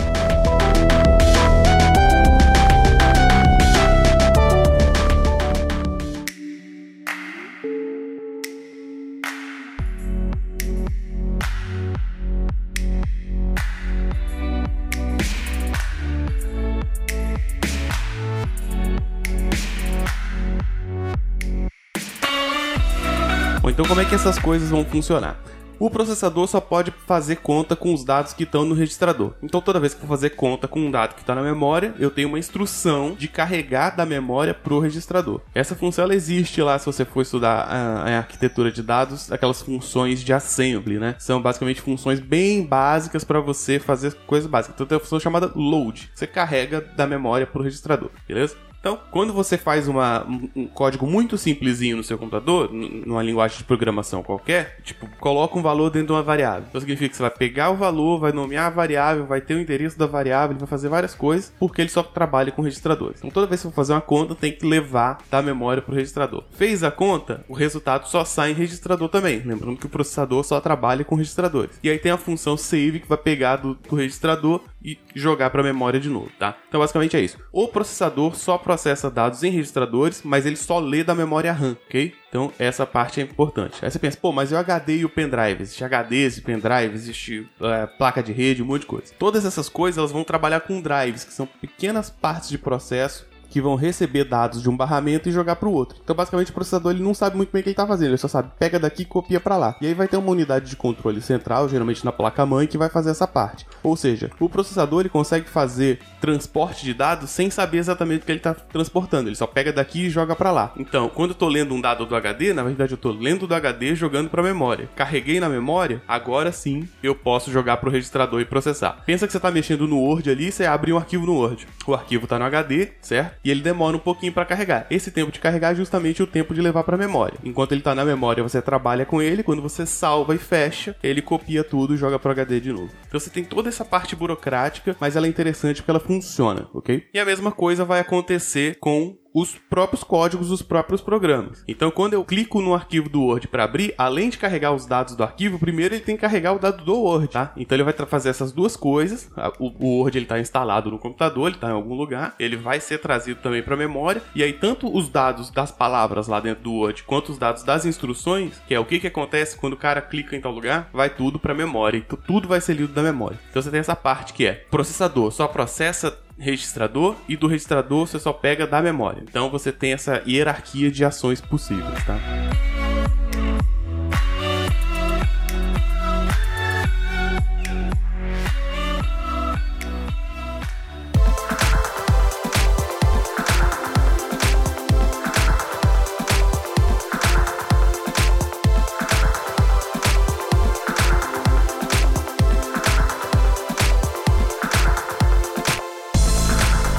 Então 23.85 23.95
como 23.95 24.01
é 24.01 24.09
que 24.09 24.15
essas 24.15 24.39
coisas 24.39 24.71
vão 24.71 24.83
funcionar? 24.83 25.39
O 25.77 25.91
processador 25.91 26.47
só 26.47 26.59
pode 26.59 26.91
fazer 27.05 27.35
conta 27.35 27.75
com 27.75 27.93
os 27.93 28.03
dados 28.03 28.33
que 28.33 28.41
estão 28.41 28.65
no 28.65 28.73
registrador. 28.73 29.33
Então, 29.43 29.61
toda 29.61 29.79
vez 29.79 29.93
que 29.93 30.01
for 30.01 30.07
fazer 30.07 30.31
conta 30.31 30.67
com 30.67 30.79
um 30.79 30.89
dado 30.89 31.13
que 31.13 31.21
está 31.21 31.35
na 31.35 31.43
memória, 31.43 31.93
eu 31.99 32.09
tenho 32.09 32.29
uma 32.29 32.39
instrução 32.39 33.13
de 33.13 33.27
carregar 33.27 33.95
da 33.95 34.03
memória 34.03 34.55
para 34.55 34.73
o 34.73 34.79
registrador. 34.79 35.39
Essa 35.53 35.75
função 35.75 36.05
ela 36.05 36.15
existe 36.15 36.63
lá 36.63 36.79
se 36.79 36.87
você 36.87 37.05
for 37.05 37.21
estudar 37.21 37.59
a, 37.69 38.09
a, 38.09 38.17
arquitetura 38.17 38.71
de 38.71 38.81
dados, 38.81 39.31
aquelas 39.31 39.61
funções 39.61 40.23
de 40.23 40.33
assembly, 40.33 40.97
né? 40.97 41.15
São 41.19 41.39
basicamente 41.39 41.79
funções 41.79 42.19
bem 42.19 42.65
básicas 42.65 43.23
para 43.23 43.39
você 43.39 43.77
fazer 43.77 44.15
coisas 44.25 44.49
básicas. 44.49 44.73
Então, 44.73 44.87
tem 44.87 44.95
a 44.95 44.99
função 44.99 45.19
chamada 45.19 45.51
load. 45.53 46.09
Você 46.15 46.25
carrega 46.25 46.81
da 46.81 47.05
memória 47.05 47.45
para 47.45 47.61
o 47.61 47.63
registrador, 47.63 48.09
beleza? 48.27 48.55
Então, 48.85 48.99
quando 49.09 49.33
você 49.33 49.57
faz 49.57 49.87
uma, 49.87 50.23
um, 50.55 50.67
código 50.67 51.07
muito 51.07 51.39
simplesinho 51.39 51.97
no 51.97 52.03
seu 52.03 52.19
computador, 52.19 52.71
numa 52.71 53.23
linguagem 53.23 53.57
de 53.57 53.63
programação 53.63 54.21
qualquer, 54.21 54.77
tipo, 54.83 55.09
coloca 55.19 55.57
um 55.57 55.61
valor 55.63 55.89
dentro 55.89 56.09
de 56.09 56.13
uma 56.13 56.21
variável. 56.21 56.65
Então 56.69 56.79
significa 56.79 57.09
que 57.09 57.15
você 57.15 57.23
vai 57.23 57.31
pegar 57.31 57.71
o 57.71 57.75
valor, 57.75 58.19
vai 58.19 58.31
nomear 58.31 58.67
a 58.67 58.69
variável, 58.69 59.25
vai 59.25 59.41
ter 59.41 59.55
o 59.55 59.59
endereço 59.59 59.97
da 59.97 60.05
variável, 60.05 60.51
ele 60.51 60.59
vai 60.59 60.67
fazer 60.67 60.87
várias 60.87 61.15
coisas, 61.15 61.51
porque 61.57 61.81
ele 61.81 61.89
só 61.89 62.03
trabalha 62.03 62.51
com 62.51 62.61
registradores. 62.61 63.17
Então 63.17 63.31
toda 63.31 63.47
vez 63.47 63.59
que 63.59 63.63
você 63.63 63.71
for 63.71 63.75
fazer 63.75 63.93
uma 63.93 64.01
conta, 64.01 64.35
tem 64.35 64.51
que 64.51 64.67
levar 64.67 65.17
da 65.31 65.41
memória 65.41 65.81
para 65.81 65.91
o 65.91 65.95
registrador. 65.95 66.43
Fez 66.51 66.83
a 66.83 66.91
conta, 66.91 67.43
o 67.49 67.55
resultado 67.55 68.07
só 68.07 68.23
sai 68.23 68.51
em 68.51 68.53
registrador 68.53 69.09
também. 69.09 69.41
Lembrando 69.43 69.77
que 69.77 69.87
o 69.87 69.89
processador 69.89 70.43
só 70.43 70.61
trabalha 70.61 71.03
com 71.03 71.15
registradores. 71.15 71.79
E 71.81 71.89
aí 71.89 71.97
tem 71.97 72.11
a 72.11 72.17
função 72.17 72.55
save 72.55 72.99
que 72.99 73.09
vai 73.09 73.17
pegar 73.17 73.55
do, 73.55 73.73
do 73.73 73.95
registrador 73.95 74.61
e 74.83 74.99
jogar 75.15 75.49
para 75.49 75.61
a 75.61 75.63
memória 75.63 75.99
de 75.99 76.09
novo, 76.09 76.29
tá? 76.37 76.55
Então 76.69 76.79
basicamente 76.79 77.17
é 77.17 77.21
isso. 77.21 77.39
O 77.51 77.67
processador 77.67 78.35
só 78.35 78.59
processa 78.59 78.74
dados 79.11 79.43
em 79.43 79.49
registradores, 79.49 80.21
mas 80.23 80.45
ele 80.45 80.55
só 80.55 80.79
lê 80.79 81.03
da 81.03 81.15
memória 81.15 81.51
RAM, 81.51 81.77
ok? 81.87 82.13
Então 82.29 82.51
essa 82.59 82.85
parte 82.85 83.19
é 83.19 83.23
importante. 83.23 83.83
Aí 83.83 83.89
você 83.89 83.99
pensa, 83.99 84.17
pô, 84.21 84.31
mas 84.31 84.51
e 84.51 84.55
o 84.55 84.57
HD 84.57 84.97
e 84.97 85.05
o 85.05 85.09
pendrive? 85.09 85.61
Existe 85.61 85.83
HD, 85.83 86.15
existe 86.23 86.45
pendrive, 86.45 86.93
existe 86.93 87.49
é, 87.61 87.85
placa 87.85 88.21
de 88.21 88.31
rede, 88.31 88.61
um 88.61 88.65
monte 88.65 88.81
de 88.81 88.87
coisa. 88.87 89.13
Todas 89.17 89.45
essas 89.45 89.69
coisas 89.69 89.97
elas 89.97 90.11
vão 90.11 90.23
trabalhar 90.23 90.61
com 90.61 90.81
drives, 90.81 91.23
que 91.23 91.33
são 91.33 91.45
pequenas 91.45 92.09
partes 92.09 92.49
de 92.49 92.57
processo 92.57 93.25
que 93.55 93.61
vão 93.61 93.75
receber 93.75 94.25
dados 94.25 94.61
de 94.61 94.69
um 94.69 94.75
barramento 94.75 95.29
e 95.29 95.31
jogar 95.31 95.55
para 95.55 95.69
o 95.69 95.71
outro. 95.71 95.97
Então, 96.03 96.13
basicamente, 96.13 96.51
o 96.51 96.53
processador 96.53 96.91
ele 96.91 97.01
não 97.01 97.13
sabe 97.13 97.37
muito 97.37 97.53
bem 97.53 97.61
o 97.61 97.63
que 97.63 97.69
ele 97.69 97.71
está 97.71 97.87
fazendo, 97.87 98.09
ele 98.09 98.17
só 98.17 98.27
sabe 98.27 98.51
pega 98.59 98.77
daqui 98.77 99.03
e 99.03 99.05
copia 99.05 99.39
para 99.39 99.55
lá. 99.55 99.77
E 99.79 99.87
aí 99.87 99.93
vai 99.93 100.09
ter 100.09 100.17
uma 100.17 100.29
unidade 100.29 100.69
de 100.69 100.75
controle 100.75 101.21
central, 101.21 101.69
geralmente 101.69 102.03
na 102.03 102.11
placa-mãe, 102.11 102.67
que 102.67 102.77
vai 102.77 102.89
fazer 102.89 103.11
essa 103.11 103.25
parte. 103.25 103.65
Ou 103.81 103.95
seja, 103.95 104.29
o 104.41 104.49
processador 104.49 104.99
ele 104.99 105.09
consegue 105.09 105.47
fazer 105.47 105.99
transporte 106.19 106.83
de 106.83 106.93
dados 106.93 107.29
sem 107.29 107.49
saber 107.49 107.77
exatamente 107.77 108.23
o 108.23 108.25
que 108.25 108.31
ele 108.33 108.39
está 108.39 108.53
transportando. 108.53 109.29
Ele 109.29 109.37
só 109.37 109.47
pega 109.47 109.71
daqui 109.71 110.07
e 110.07 110.09
joga 110.09 110.35
para 110.35 110.51
lá. 110.51 110.73
Então, 110.75 111.07
quando 111.07 111.29
eu 111.29 111.35
estou 111.35 111.47
lendo 111.47 111.73
um 111.73 111.79
dado 111.79 112.05
do 112.05 112.13
HD, 112.13 112.51
na 112.51 112.63
verdade 112.63 112.91
eu 112.91 112.97
estou 112.97 113.13
lendo 113.13 113.47
do 113.47 113.55
HD 113.55 113.95
jogando 113.95 114.29
para 114.29 114.43
memória. 114.43 114.89
Carreguei 114.97 115.39
na 115.39 115.47
memória, 115.47 116.01
agora 116.05 116.51
sim 116.51 116.89
eu 117.01 117.15
posso 117.15 117.49
jogar 117.49 117.77
para 117.77 117.87
o 117.87 117.91
registrador 117.91 118.41
e 118.41 118.45
processar. 118.45 119.01
Pensa 119.05 119.25
que 119.25 119.31
você 119.31 119.37
está 119.37 119.49
mexendo 119.49 119.87
no 119.87 120.01
Word 120.01 120.29
ali, 120.29 120.51
você 120.51 120.65
abre 120.65 120.91
um 120.91 120.97
arquivo 120.97 121.25
no 121.25 121.35
Word. 121.35 121.65
O 121.87 121.93
arquivo 121.93 122.25
está 122.25 122.37
no 122.37 122.43
HD, 122.43 122.89
certo? 122.99 123.44
E 123.45 123.51
ele 123.51 123.61
demora 123.61 123.95
um 123.95 123.99
pouquinho 123.99 124.33
para 124.33 124.43
carregar. 124.43 124.87
Esse 124.89 125.11
tempo 125.11 125.31
de 125.31 125.39
carregar 125.39 125.73
é 125.73 125.75
justamente 125.75 126.23
o 126.23 126.27
tempo 126.27 126.51
de 126.51 126.61
levar 126.61 126.83
para 126.83 126.95
a 126.95 126.97
memória. 126.97 127.37
Enquanto 127.43 127.73
ele 127.73 127.81
está 127.81 127.93
na 127.93 128.03
memória, 128.03 128.41
você 128.41 128.59
trabalha 128.59 129.05
com 129.05 129.21
ele, 129.21 129.43
quando 129.43 129.61
você 129.61 129.85
salva 129.85 130.33
e 130.33 130.39
fecha, 130.39 130.95
ele 131.03 131.21
copia 131.21 131.63
tudo 131.63 131.93
e 131.93 131.97
joga 131.97 132.17
para 132.17 132.31
HD 132.31 132.59
de 132.59 132.73
novo. 132.73 132.91
Então 133.07 133.19
você 133.19 133.29
tem 133.29 133.43
toda 133.43 133.69
essa 133.69 133.85
parte 133.85 134.15
burocrática, 134.15 134.95
mas 134.99 135.15
ela 135.15 135.27
é 135.27 135.29
interessante 135.29 135.77
porque 135.77 135.91
ela 135.91 135.99
funciona, 135.99 136.67
ok? 136.73 137.05
E 137.13 137.19
a 137.19 137.25
mesma 137.25 137.51
coisa 137.51 137.85
vai 137.85 137.99
acontecer 137.99 138.77
com 138.79 139.15
os 139.35 139.53
próprios 139.69 140.01
códigos 140.01 140.47
dos 140.47 140.61
próprios 140.61 141.01
programas. 141.01 141.61
Então, 141.67 141.91
quando 141.91 142.13
eu 142.13 142.23
clico 142.23 142.61
no 142.61 142.73
arquivo 142.73 143.09
do 143.09 143.21
Word 143.21 143.49
para 143.49 143.65
abrir, 143.65 143.93
além 143.97 144.29
de 144.29 144.37
carregar 144.37 144.71
os 144.71 144.85
dados 144.85 145.13
do 145.13 145.23
arquivo, 145.23 145.59
primeiro 145.59 145.93
ele 145.93 146.03
tem 146.03 146.15
que 146.15 146.21
carregar 146.21 146.53
o 146.53 146.59
dado 146.59 146.85
do 146.85 146.95
Word, 146.95 147.27
tá? 147.27 147.51
Então 147.57 147.75
ele 147.75 147.83
vai 147.83 147.93
fazer 147.93 148.29
essas 148.29 148.53
duas 148.53 148.77
coisas. 148.77 149.29
O, 149.59 149.73
o 149.85 149.99
Word 149.99 150.17
ele 150.17 150.25
está 150.25 150.39
instalado 150.39 150.89
no 150.89 150.97
computador, 150.97 151.47
ele 151.47 151.57
está 151.57 151.67
em 151.67 151.73
algum 151.73 151.93
lugar, 151.93 152.33
ele 152.39 152.55
vai 152.55 152.79
ser 152.79 152.99
trazido 152.99 153.41
também 153.41 153.61
para 153.61 153.73
a 153.73 153.77
memória 153.77 154.21
e 154.33 154.41
aí 154.41 154.53
tanto 154.53 154.95
os 154.95 155.09
dados 155.09 155.49
das 155.49 155.71
palavras 155.71 156.27
lá 156.27 156.39
dentro 156.39 156.63
do 156.63 156.73
Word 156.73 157.03
quanto 157.03 157.33
os 157.33 157.37
dados 157.37 157.63
das 157.63 157.85
instruções, 157.85 158.61
que 158.65 158.73
é 158.73 158.79
o 158.79 158.85
que 158.85 158.99
que 158.99 159.07
acontece 159.07 159.57
quando 159.57 159.73
o 159.73 159.77
cara 159.77 160.01
clica 160.01 160.35
em 160.35 160.41
tal 160.41 160.53
lugar, 160.53 160.89
vai 160.93 161.09
tudo 161.09 161.37
para 161.37 161.51
a 161.51 161.55
memória. 161.55 161.97
Então 161.97 162.17
tudo 162.25 162.47
vai 162.47 162.61
ser 162.61 162.75
lido 162.75 162.93
da 162.93 163.03
memória. 163.03 163.37
Então 163.49 163.61
você 163.61 163.69
tem 163.69 163.81
essa 163.81 163.95
parte 163.95 164.31
que 164.31 164.45
é 164.45 164.53
processador 164.71 165.31
só 165.31 165.47
processa 165.47 166.24
registrador 166.37 167.15
e 167.27 167.35
do 167.35 167.47
registrador 167.47 168.07
você 168.07 168.19
só 168.19 168.33
pega 168.33 168.67
da 168.67 168.81
memória. 168.81 169.23
Então 169.23 169.49
você 169.49 169.71
tem 169.71 169.93
essa 169.93 170.21
hierarquia 170.27 170.91
de 170.91 171.05
ações 171.05 171.41
possíveis, 171.41 172.03
tá? 172.05 172.17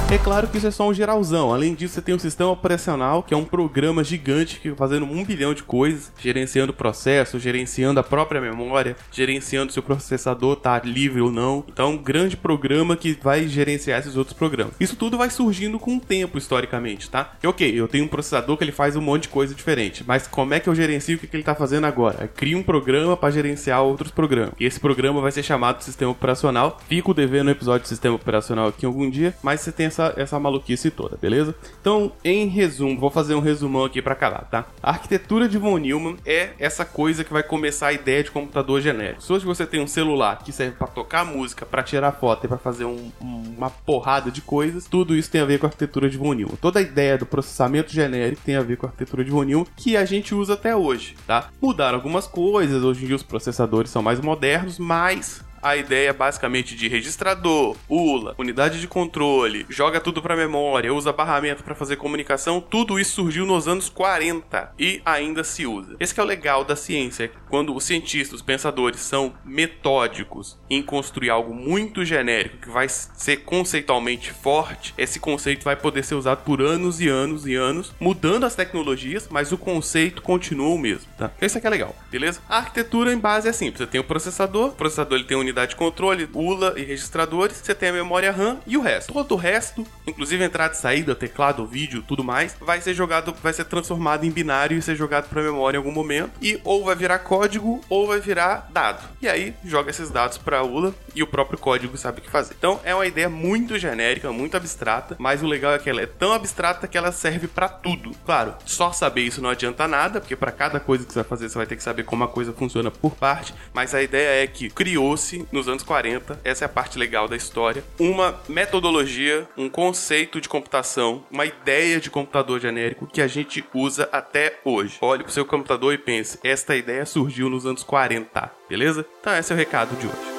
É 0.09 0.19
claro 0.19 0.47
que 0.47 0.57
isso 0.57 0.69
é 0.69 0.71
só 0.71 0.89
um 0.89 0.95
geralzão. 0.95 1.53
Além 1.53 1.75
disso, 1.75 1.95
você 1.95 2.01
tem 2.01 2.15
um 2.15 2.19
sistema 2.19 2.53
operacional, 2.53 3.25
que 3.25 3.35
é 3.35 3.37
um 3.37 3.45
programa 3.45 4.05
gigante 4.05 4.61
que 4.61 4.73
fazendo 4.77 5.05
um 5.05 5.25
bilhão 5.25 5.53
de 5.53 5.65
coisas, 5.65 6.13
gerenciando 6.17 6.71
o 6.71 6.77
processo, 6.77 7.41
gerenciando 7.41 7.99
a 7.99 8.05
própria 8.05 8.41
memória, 8.41 8.97
gerenciando 9.11 9.73
se 9.73 9.81
o 9.81 9.83
processador 9.83 10.53
está 10.53 10.79
livre 10.79 11.21
ou 11.21 11.33
não. 11.33 11.65
Então, 11.67 11.87
é 11.87 11.89
um 11.89 11.99
grande 11.99 12.37
programa 12.37 12.97
que 12.97 13.19
vai 13.21 13.49
gerenciar 13.49 13.99
esses 13.99 14.17
outros 14.17 14.37
programas. 14.37 14.75
Isso 14.79 14.95
tudo 14.95 15.19
vai 15.19 15.29
surgindo 15.29 15.77
com 15.77 15.97
o 15.97 16.01
tempo, 16.01 16.39
historicamente, 16.39 17.11
tá? 17.11 17.33
E, 17.43 17.47
ok, 17.49 17.69
eu 17.69 17.89
tenho 17.89 18.05
um 18.05 18.09
processador 18.09 18.57
que 18.57 18.63
ele 18.63 18.71
faz 18.71 18.95
um 18.95 19.01
monte 19.01 19.23
de 19.23 19.31
coisa 19.31 19.57
diferente, 19.57 20.05
mas 20.07 20.29
como 20.29 20.55
é 20.55 20.61
que 20.61 20.69
eu 20.69 20.75
gerencio 20.75 21.17
o 21.17 21.19
que, 21.19 21.27
ele 21.33 21.43
está 21.43 21.57
fazendo 21.57 21.85
agora? 21.85 22.19
Eu 22.23 22.29
crio 22.29 22.59
um 22.59 22.63
programa 22.63 23.17
para 23.17 23.33
gerenciar 23.33 23.83
outros 23.83 24.13
programas. 24.13 24.55
E 24.61 24.65
esse 24.65 24.79
programa 24.79 25.21
vai 25.21 25.33
ser 25.33 25.43
chamado 25.43 25.79
de 25.79 25.85
sistema 25.85 26.13
operacional. 26.13 26.79
Fico 26.89 27.13
devendo 27.13 27.47
no 27.47 27.51
episódio 27.51 27.83
de 27.83 27.89
sistema 27.89 28.15
operacional 28.15 28.69
aqui 28.69 28.87
algum 28.87 29.11
dia, 29.11 29.35
mas 29.43 29.61
você 29.61 29.73
tem 29.73 29.87
essa, 29.96 29.96
essa 30.17 30.39
maluquice 30.39 30.91
toda, 30.91 31.17
beleza? 31.17 31.55
Então, 31.81 32.13
em 32.25 32.47
resumo, 32.47 32.99
vou 32.99 33.11
fazer 33.11 33.35
um 33.35 33.41
resumão 33.41 33.85
aqui 33.85 34.01
para 34.01 34.13
acabar, 34.13 34.45
tá? 34.51 34.67
A 34.83 34.91
arquitetura 34.91 35.49
de 35.49 35.59
von 35.59 35.79
Neumann 35.79 36.17
é 36.25 36.51
essa 36.59 36.85
coisa 36.85 37.25
que 37.25 37.33
vai 37.33 37.43
começar 37.43 37.89
a 37.89 37.93
ideia 37.93 38.23
de 38.23 38.31
computador 38.31 38.81
genérico. 38.81 39.23
Se 39.23 39.33
hoje 39.33 39.45
você 39.45 39.67
tem 39.67 39.81
um 39.81 39.87
celular 39.87 40.39
que 40.39 40.53
serve 40.53 40.77
para 40.77 40.87
tocar 40.87 41.25
música, 41.25 41.67
para 41.67 41.83
tirar 41.83 42.13
foto 42.13 42.45
e 42.45 42.49
para 42.49 42.59
fazer 42.59 42.85
um, 42.85 43.11
uma 43.21 43.71
porrada 43.71 44.31
de 44.31 44.41
coisas, 44.41 44.87
tudo 44.87 45.15
isso 45.15 45.31
tem 45.31 45.41
a 45.41 45.45
ver 45.45 45.59
com 45.59 45.67
a 45.67 45.69
arquitetura 45.69 46.09
de 46.09 46.17
von 46.17 46.35
Neumann. 46.35 46.57
Toda 46.57 46.79
a 46.79 46.83
ideia 46.83 47.19
do 47.19 47.27
processamento 47.27 47.93
genérico 47.93 48.43
tem 48.45 48.57
a 48.57 48.63
ver 48.63 48.77
com 48.77 48.87
a 48.87 48.89
arquitetura 48.89 49.25
de 49.25 49.31
von 49.31 49.45
Neumann 49.45 49.67
que 49.77 49.97
a 49.97 50.05
gente 50.05 50.35
usa 50.35 50.55
até 50.55 50.75
hoje, 50.75 51.17
tá? 51.27 51.51
Mudaram 51.61 51.97
algumas 51.97 52.27
coisas, 52.27 52.83
hoje 52.83 53.05
em 53.05 53.07
dia 53.07 53.17
os 53.17 53.23
processadores 53.23 53.91
são 53.91 54.03
mais 54.03 54.21
modernos, 54.21 54.79
mas 54.79 55.45
a 55.67 55.77
ideia 55.77 56.13
basicamente 56.13 56.77
de 56.77 56.87
registrador, 56.87 57.77
ULA, 57.89 58.37
unidade 58.39 58.81
de 58.81 58.87
controle, 58.87 59.67
joga 59.69 60.01
tudo 60.01 60.23
para 60.23 60.37
memória, 60.37 60.95
usa 60.95 61.13
barramento 61.13 61.65
para 61.65 61.75
fazer 61.75 61.97
comunicação, 61.97 62.61
tudo 62.61 63.01
isso 63.01 63.17
surgiu 63.17 63.45
nos 63.45 63.67
anos 63.67 63.89
40 63.89 64.75
e 64.79 65.03
ainda 65.05 65.43
se 65.43 65.67
usa. 65.67 65.97
Esse 65.99 66.19
é 66.21 66.23
o 66.23 66.27
legal 66.27 66.65
da 66.65 66.77
ciência, 66.77 67.33
quando 67.51 67.75
os 67.75 67.83
cientistas, 67.83 68.37
os 68.37 68.43
pensadores 68.43 69.01
são 69.01 69.35
metódicos 69.45 70.57
em 70.71 70.81
construir 70.81 71.31
algo 71.31 71.53
muito 71.53 72.05
genérico 72.05 72.59
que 72.59 72.71
vai 72.71 72.89
ser 72.89 73.39
conceitualmente 73.39 74.33
forte, 74.33 74.95
esse 74.97 75.19
conceito 75.19 75.65
vai 75.65 75.75
poder 75.75 76.05
ser 76.05 76.15
usado 76.15 76.45
por 76.45 76.63
anos 76.63 77.01
e 77.01 77.09
anos 77.09 77.45
e 77.45 77.57
anos, 77.57 77.93
mudando 77.99 78.47
as 78.47 78.55
tecnologias, 78.55 79.27
mas 79.29 79.51
o 79.51 79.59
conceito 79.59 80.23
continua 80.23 80.69
o 80.69 80.79
mesmo, 80.79 81.09
tá? 81.19 81.33
Isso 81.43 81.59
aqui 81.59 81.67
é 81.67 81.71
legal, 81.71 81.97
beleza? 82.09 82.41
A 82.49 82.59
arquitetura 82.59 83.13
em 83.13 83.19
base 83.19 83.49
é 83.49 83.53
simples, 83.53 83.79
você 83.79 83.87
tem 83.89 84.01
o 84.01 84.05
processador, 84.05 84.69
o 84.69 84.73
processador 84.73 85.19
ele 85.19 85.27
tem 85.27 85.37
unidade 85.37 85.56
de 85.65 85.77
controle, 85.77 86.29
ULA 86.35 86.75
e 86.77 86.83
registradores, 86.83 87.57
você 87.57 87.75
tem 87.75 87.89
a 87.89 87.93
memória 87.93 88.33
RAM 88.33 88.59
e 88.67 88.77
o 88.77 88.81
resto. 88.81 89.13
Todo 89.13 89.33
o 89.33 89.37
resto, 89.37 89.87
inclusive 90.07 90.45
entrada 90.45 90.75
e 90.75 90.77
saída, 90.77 91.15
teclado, 91.15 91.67
vídeo, 91.67 92.05
tudo 92.07 92.25
mais, 92.25 92.57
vai 92.61 92.81
ser 92.81 92.95
jogado, 92.95 93.35
vai 93.43 93.53
ser 93.53 93.65
transformado 93.65 94.25
em 94.25 94.31
binário 94.31 94.77
e 94.77 94.83
ser 94.83 94.97
jogado 94.97 95.29
para 95.29 95.43
memória 95.43 95.77
em 95.77 95.79
algum 95.79 95.93
momento 95.93 96.33
e 96.43 96.61
ou 96.65 96.85
vai 96.85 96.95
virar 96.95 97.21
código 97.21 97.81
ou 97.89 98.07
vai 98.07 98.21
virar 98.21 98.69
dado. 98.73 99.03
E 99.23 99.29
aí 99.29 99.55
joga 99.65 99.91
esses 99.91 100.11
dados 100.11 100.39
para 100.39 100.63
ULA 100.63 100.95
e 101.15 101.23
o 101.23 101.27
próprio 101.27 101.59
código 101.59 101.97
sabe 101.97 102.21
o 102.21 102.23
que 102.23 102.31
fazer. 102.31 102.55
Então 102.59 102.81
é 102.85 102.95
uma 102.95 103.07
ideia 103.07 103.29
muito 103.29 103.79
genérica, 103.79 104.33
muito 104.33 104.57
abstrata, 104.57 105.17
mas 105.19 105.43
o 105.43 105.47
legal 105.47 105.73
é 105.73 105.79
que 105.79 105.89
ela 105.89 106.03
é 106.03 106.07
tão 106.07 106.33
abstrata 106.33 106.87
que 106.87 106.99
ela 106.99 107.13
serve 107.13 107.49
para 107.49 107.69
tudo. 107.69 108.13
Claro, 108.25 108.55
só 108.65 108.93
saber 108.93 109.23
isso 109.23 109.41
não 109.41 109.51
adianta 109.51 109.87
nada, 109.87 110.21
porque 110.21 110.37
para 110.37 110.53
cada 110.53 110.81
coisa 110.81 111.05
que 111.05 111.13
você 111.13 111.21
vai 111.21 111.29
fazer 111.29 111.49
você 111.49 111.59
vai 111.59 111.67
ter 111.67 111.77
que 111.77 111.83
saber 111.83 112.05
como 112.05 112.25
a 112.25 112.29
coisa 112.29 112.53
funciona 112.53 112.91
por 112.91 113.15
parte, 113.15 113.55
mas 113.73 113.95
a 113.95 114.03
ideia 114.03 114.45
é 114.45 114.47
que 114.47 114.69
criou-se 114.71 115.36
nos 115.51 115.69
anos 115.69 115.83
40, 115.83 116.41
essa 116.45 116.65
é 116.65 116.67
a 116.67 116.69
parte 116.69 116.99
legal 116.99 117.29
da 117.29 117.37
história, 117.37 117.85
uma 117.99 118.41
metodologia, 118.49 119.49
um 119.57 119.69
conceito 119.69 120.41
de 120.41 120.49
computação, 120.49 121.25
uma 121.31 121.45
ideia 121.45 122.01
de 122.01 122.11
computador 122.11 122.61
genérico 122.61 123.07
que 123.07 123.21
a 123.21 123.27
gente 123.27 123.65
usa 123.75 124.09
até 124.13 124.61
hoje. 124.65 124.99
Olhe 125.01 125.23
pro 125.23 125.33
seu 125.33 125.45
computador 125.45 125.93
e 125.95 125.99
pense, 125.99 126.39
esta 126.43 126.77
ideia 126.77 127.07
surgiu 127.07 127.49
nos 127.49 127.67
anos 127.67 127.83
40, 127.83 128.51
beleza? 128.69 129.07
Então 129.21 129.37
esse 129.37 129.53
é 129.53 129.55
o 129.55 129.59
recado 129.59 129.97
de 129.97 130.07
hoje. 130.07 130.36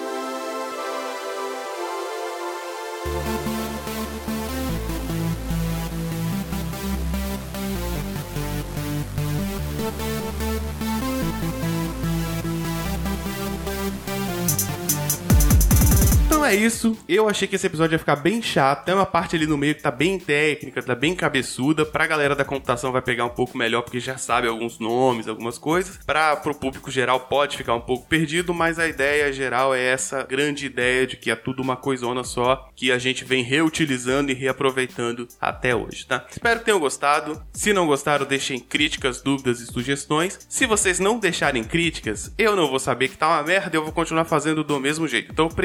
É 16.47 16.55
isso. 16.55 16.97
Eu 17.07 17.27
achei 17.27 17.47
que 17.47 17.55
esse 17.55 17.67
episódio 17.67 17.95
ia 17.95 17.99
ficar 17.99 18.15
bem 18.15 18.41
chato. 18.41 18.85
Tem 18.85 18.95
uma 18.95 19.05
parte 19.05 19.35
ali 19.35 19.45
no 19.45 19.57
meio 19.57 19.75
que 19.75 19.81
tá 19.81 19.91
bem 19.91 20.17
técnica, 20.17 20.81
tá 20.81 20.95
bem 20.95 21.15
cabeçuda. 21.15 21.85
Pra 21.85 22.07
galera 22.07 22.35
da 22.35 22.45
computação 22.45 22.91
vai 22.91 23.01
pegar 23.01 23.25
um 23.25 23.29
pouco 23.29 23.57
melhor, 23.57 23.81
porque 23.81 23.99
já 23.99 24.17
sabe 24.17 24.47
alguns 24.47 24.79
nomes, 24.79 25.27
algumas 25.27 25.57
coisas. 25.57 25.97
Pra, 26.05 26.35
pro 26.35 26.55
público 26.55 26.89
geral 26.89 27.21
pode 27.21 27.57
ficar 27.57 27.75
um 27.75 27.81
pouco 27.81 28.07
perdido, 28.07 28.53
mas 28.53 28.79
a 28.79 28.87
ideia 28.87 29.31
geral 29.31 29.75
é 29.75 29.83
essa 29.83 30.23
grande 30.23 30.65
ideia 30.65 31.05
de 31.05 31.17
que 31.17 31.29
é 31.29 31.35
tudo 31.35 31.61
uma 31.61 31.75
coisona 31.75 32.23
só, 32.23 32.69
que 32.75 32.91
a 32.91 32.97
gente 32.97 33.25
vem 33.25 33.43
reutilizando 33.43 34.31
e 34.31 34.35
reaproveitando 34.35 35.27
até 35.39 35.75
hoje, 35.75 36.05
tá? 36.05 36.25
Espero 36.29 36.59
que 36.59 36.65
tenham 36.65 36.79
gostado. 36.79 37.41
Se 37.53 37.73
não 37.73 37.87
gostaram, 37.87 38.25
deixem 38.25 38.59
críticas, 38.59 39.21
dúvidas 39.21 39.59
e 39.59 39.65
sugestões. 39.65 40.39
Se 40.47 40.65
vocês 40.65 40.99
não 40.99 41.19
deixarem 41.19 41.63
críticas, 41.63 42.33
eu 42.37 42.55
não 42.55 42.69
vou 42.69 42.79
saber 42.79 43.09
que 43.09 43.17
tá 43.17 43.27
uma 43.27 43.43
merda 43.43 43.75
e 43.75 43.77
eu 43.77 43.83
vou 43.83 43.91
continuar 43.91 44.25
fazendo 44.25 44.63
do 44.63 44.79
mesmo 44.79 45.07
jeito. 45.07 45.31
Então 45.31 45.45
eu 45.45 45.55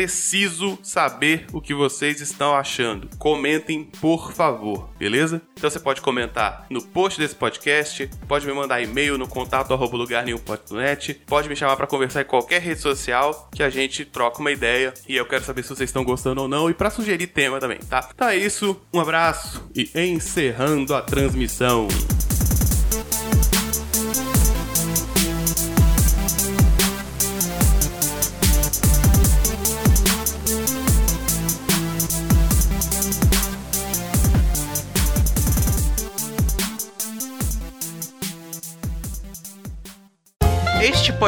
saber 0.83 1.47
o 1.53 1.61
que 1.61 1.75
vocês 1.75 2.21
estão 2.21 2.55
achando. 2.55 3.09
Comentem, 3.19 3.85
por 4.01 4.33
favor, 4.33 4.89
beleza? 4.99 5.43
Então 5.57 5.71
você 5.71 5.81
pode 5.81 6.01
comentar 6.01 6.67
no 6.71 6.83
post 6.83 7.19
desse 7.19 7.35
podcast, 7.35 8.09
pode 8.27 8.47
me 8.47 8.53
mandar 8.53 8.83
e-mail 8.83 9.17
no 9.19 9.29
contato 9.29 9.73
arroba 9.73 9.97
lugar 9.97 10.25
nenhum.net, 10.25 11.15
pode 11.27 11.49
me 11.49 11.57
chamar 11.57 11.77
para 11.77 11.87
conversar 11.87 12.23
em 12.23 12.27
qualquer 12.27 12.61
rede 12.61 12.81
social 12.81 13.49
que 13.55 13.63
a 13.63 13.71
gente 13.71 14.05
troca 14.05 14.41
uma 14.41 14.51
ideia 14.51 14.95
e 15.09 15.17
eu 15.17 15.27
quero 15.27 15.45
saber 15.45 15.63
se 15.63 15.69
vocês 15.69 15.89
estão 15.89 16.05
gostando 16.05 16.43
ou 16.43 16.49
não 16.49 16.71
e 16.71 16.75
para 16.75 16.91
sugerir 16.91 17.27
tema 17.29 17.59
também, 17.59 17.79
tá? 17.79 18.09
Então 18.15 18.29
é 18.29 18.37
isso, 18.37 18.81
um 18.93 19.01
abraço 19.01 19.69
e 19.75 19.91
encerrando 19.95 20.95
a 20.95 21.03
transmissão. 21.03 21.89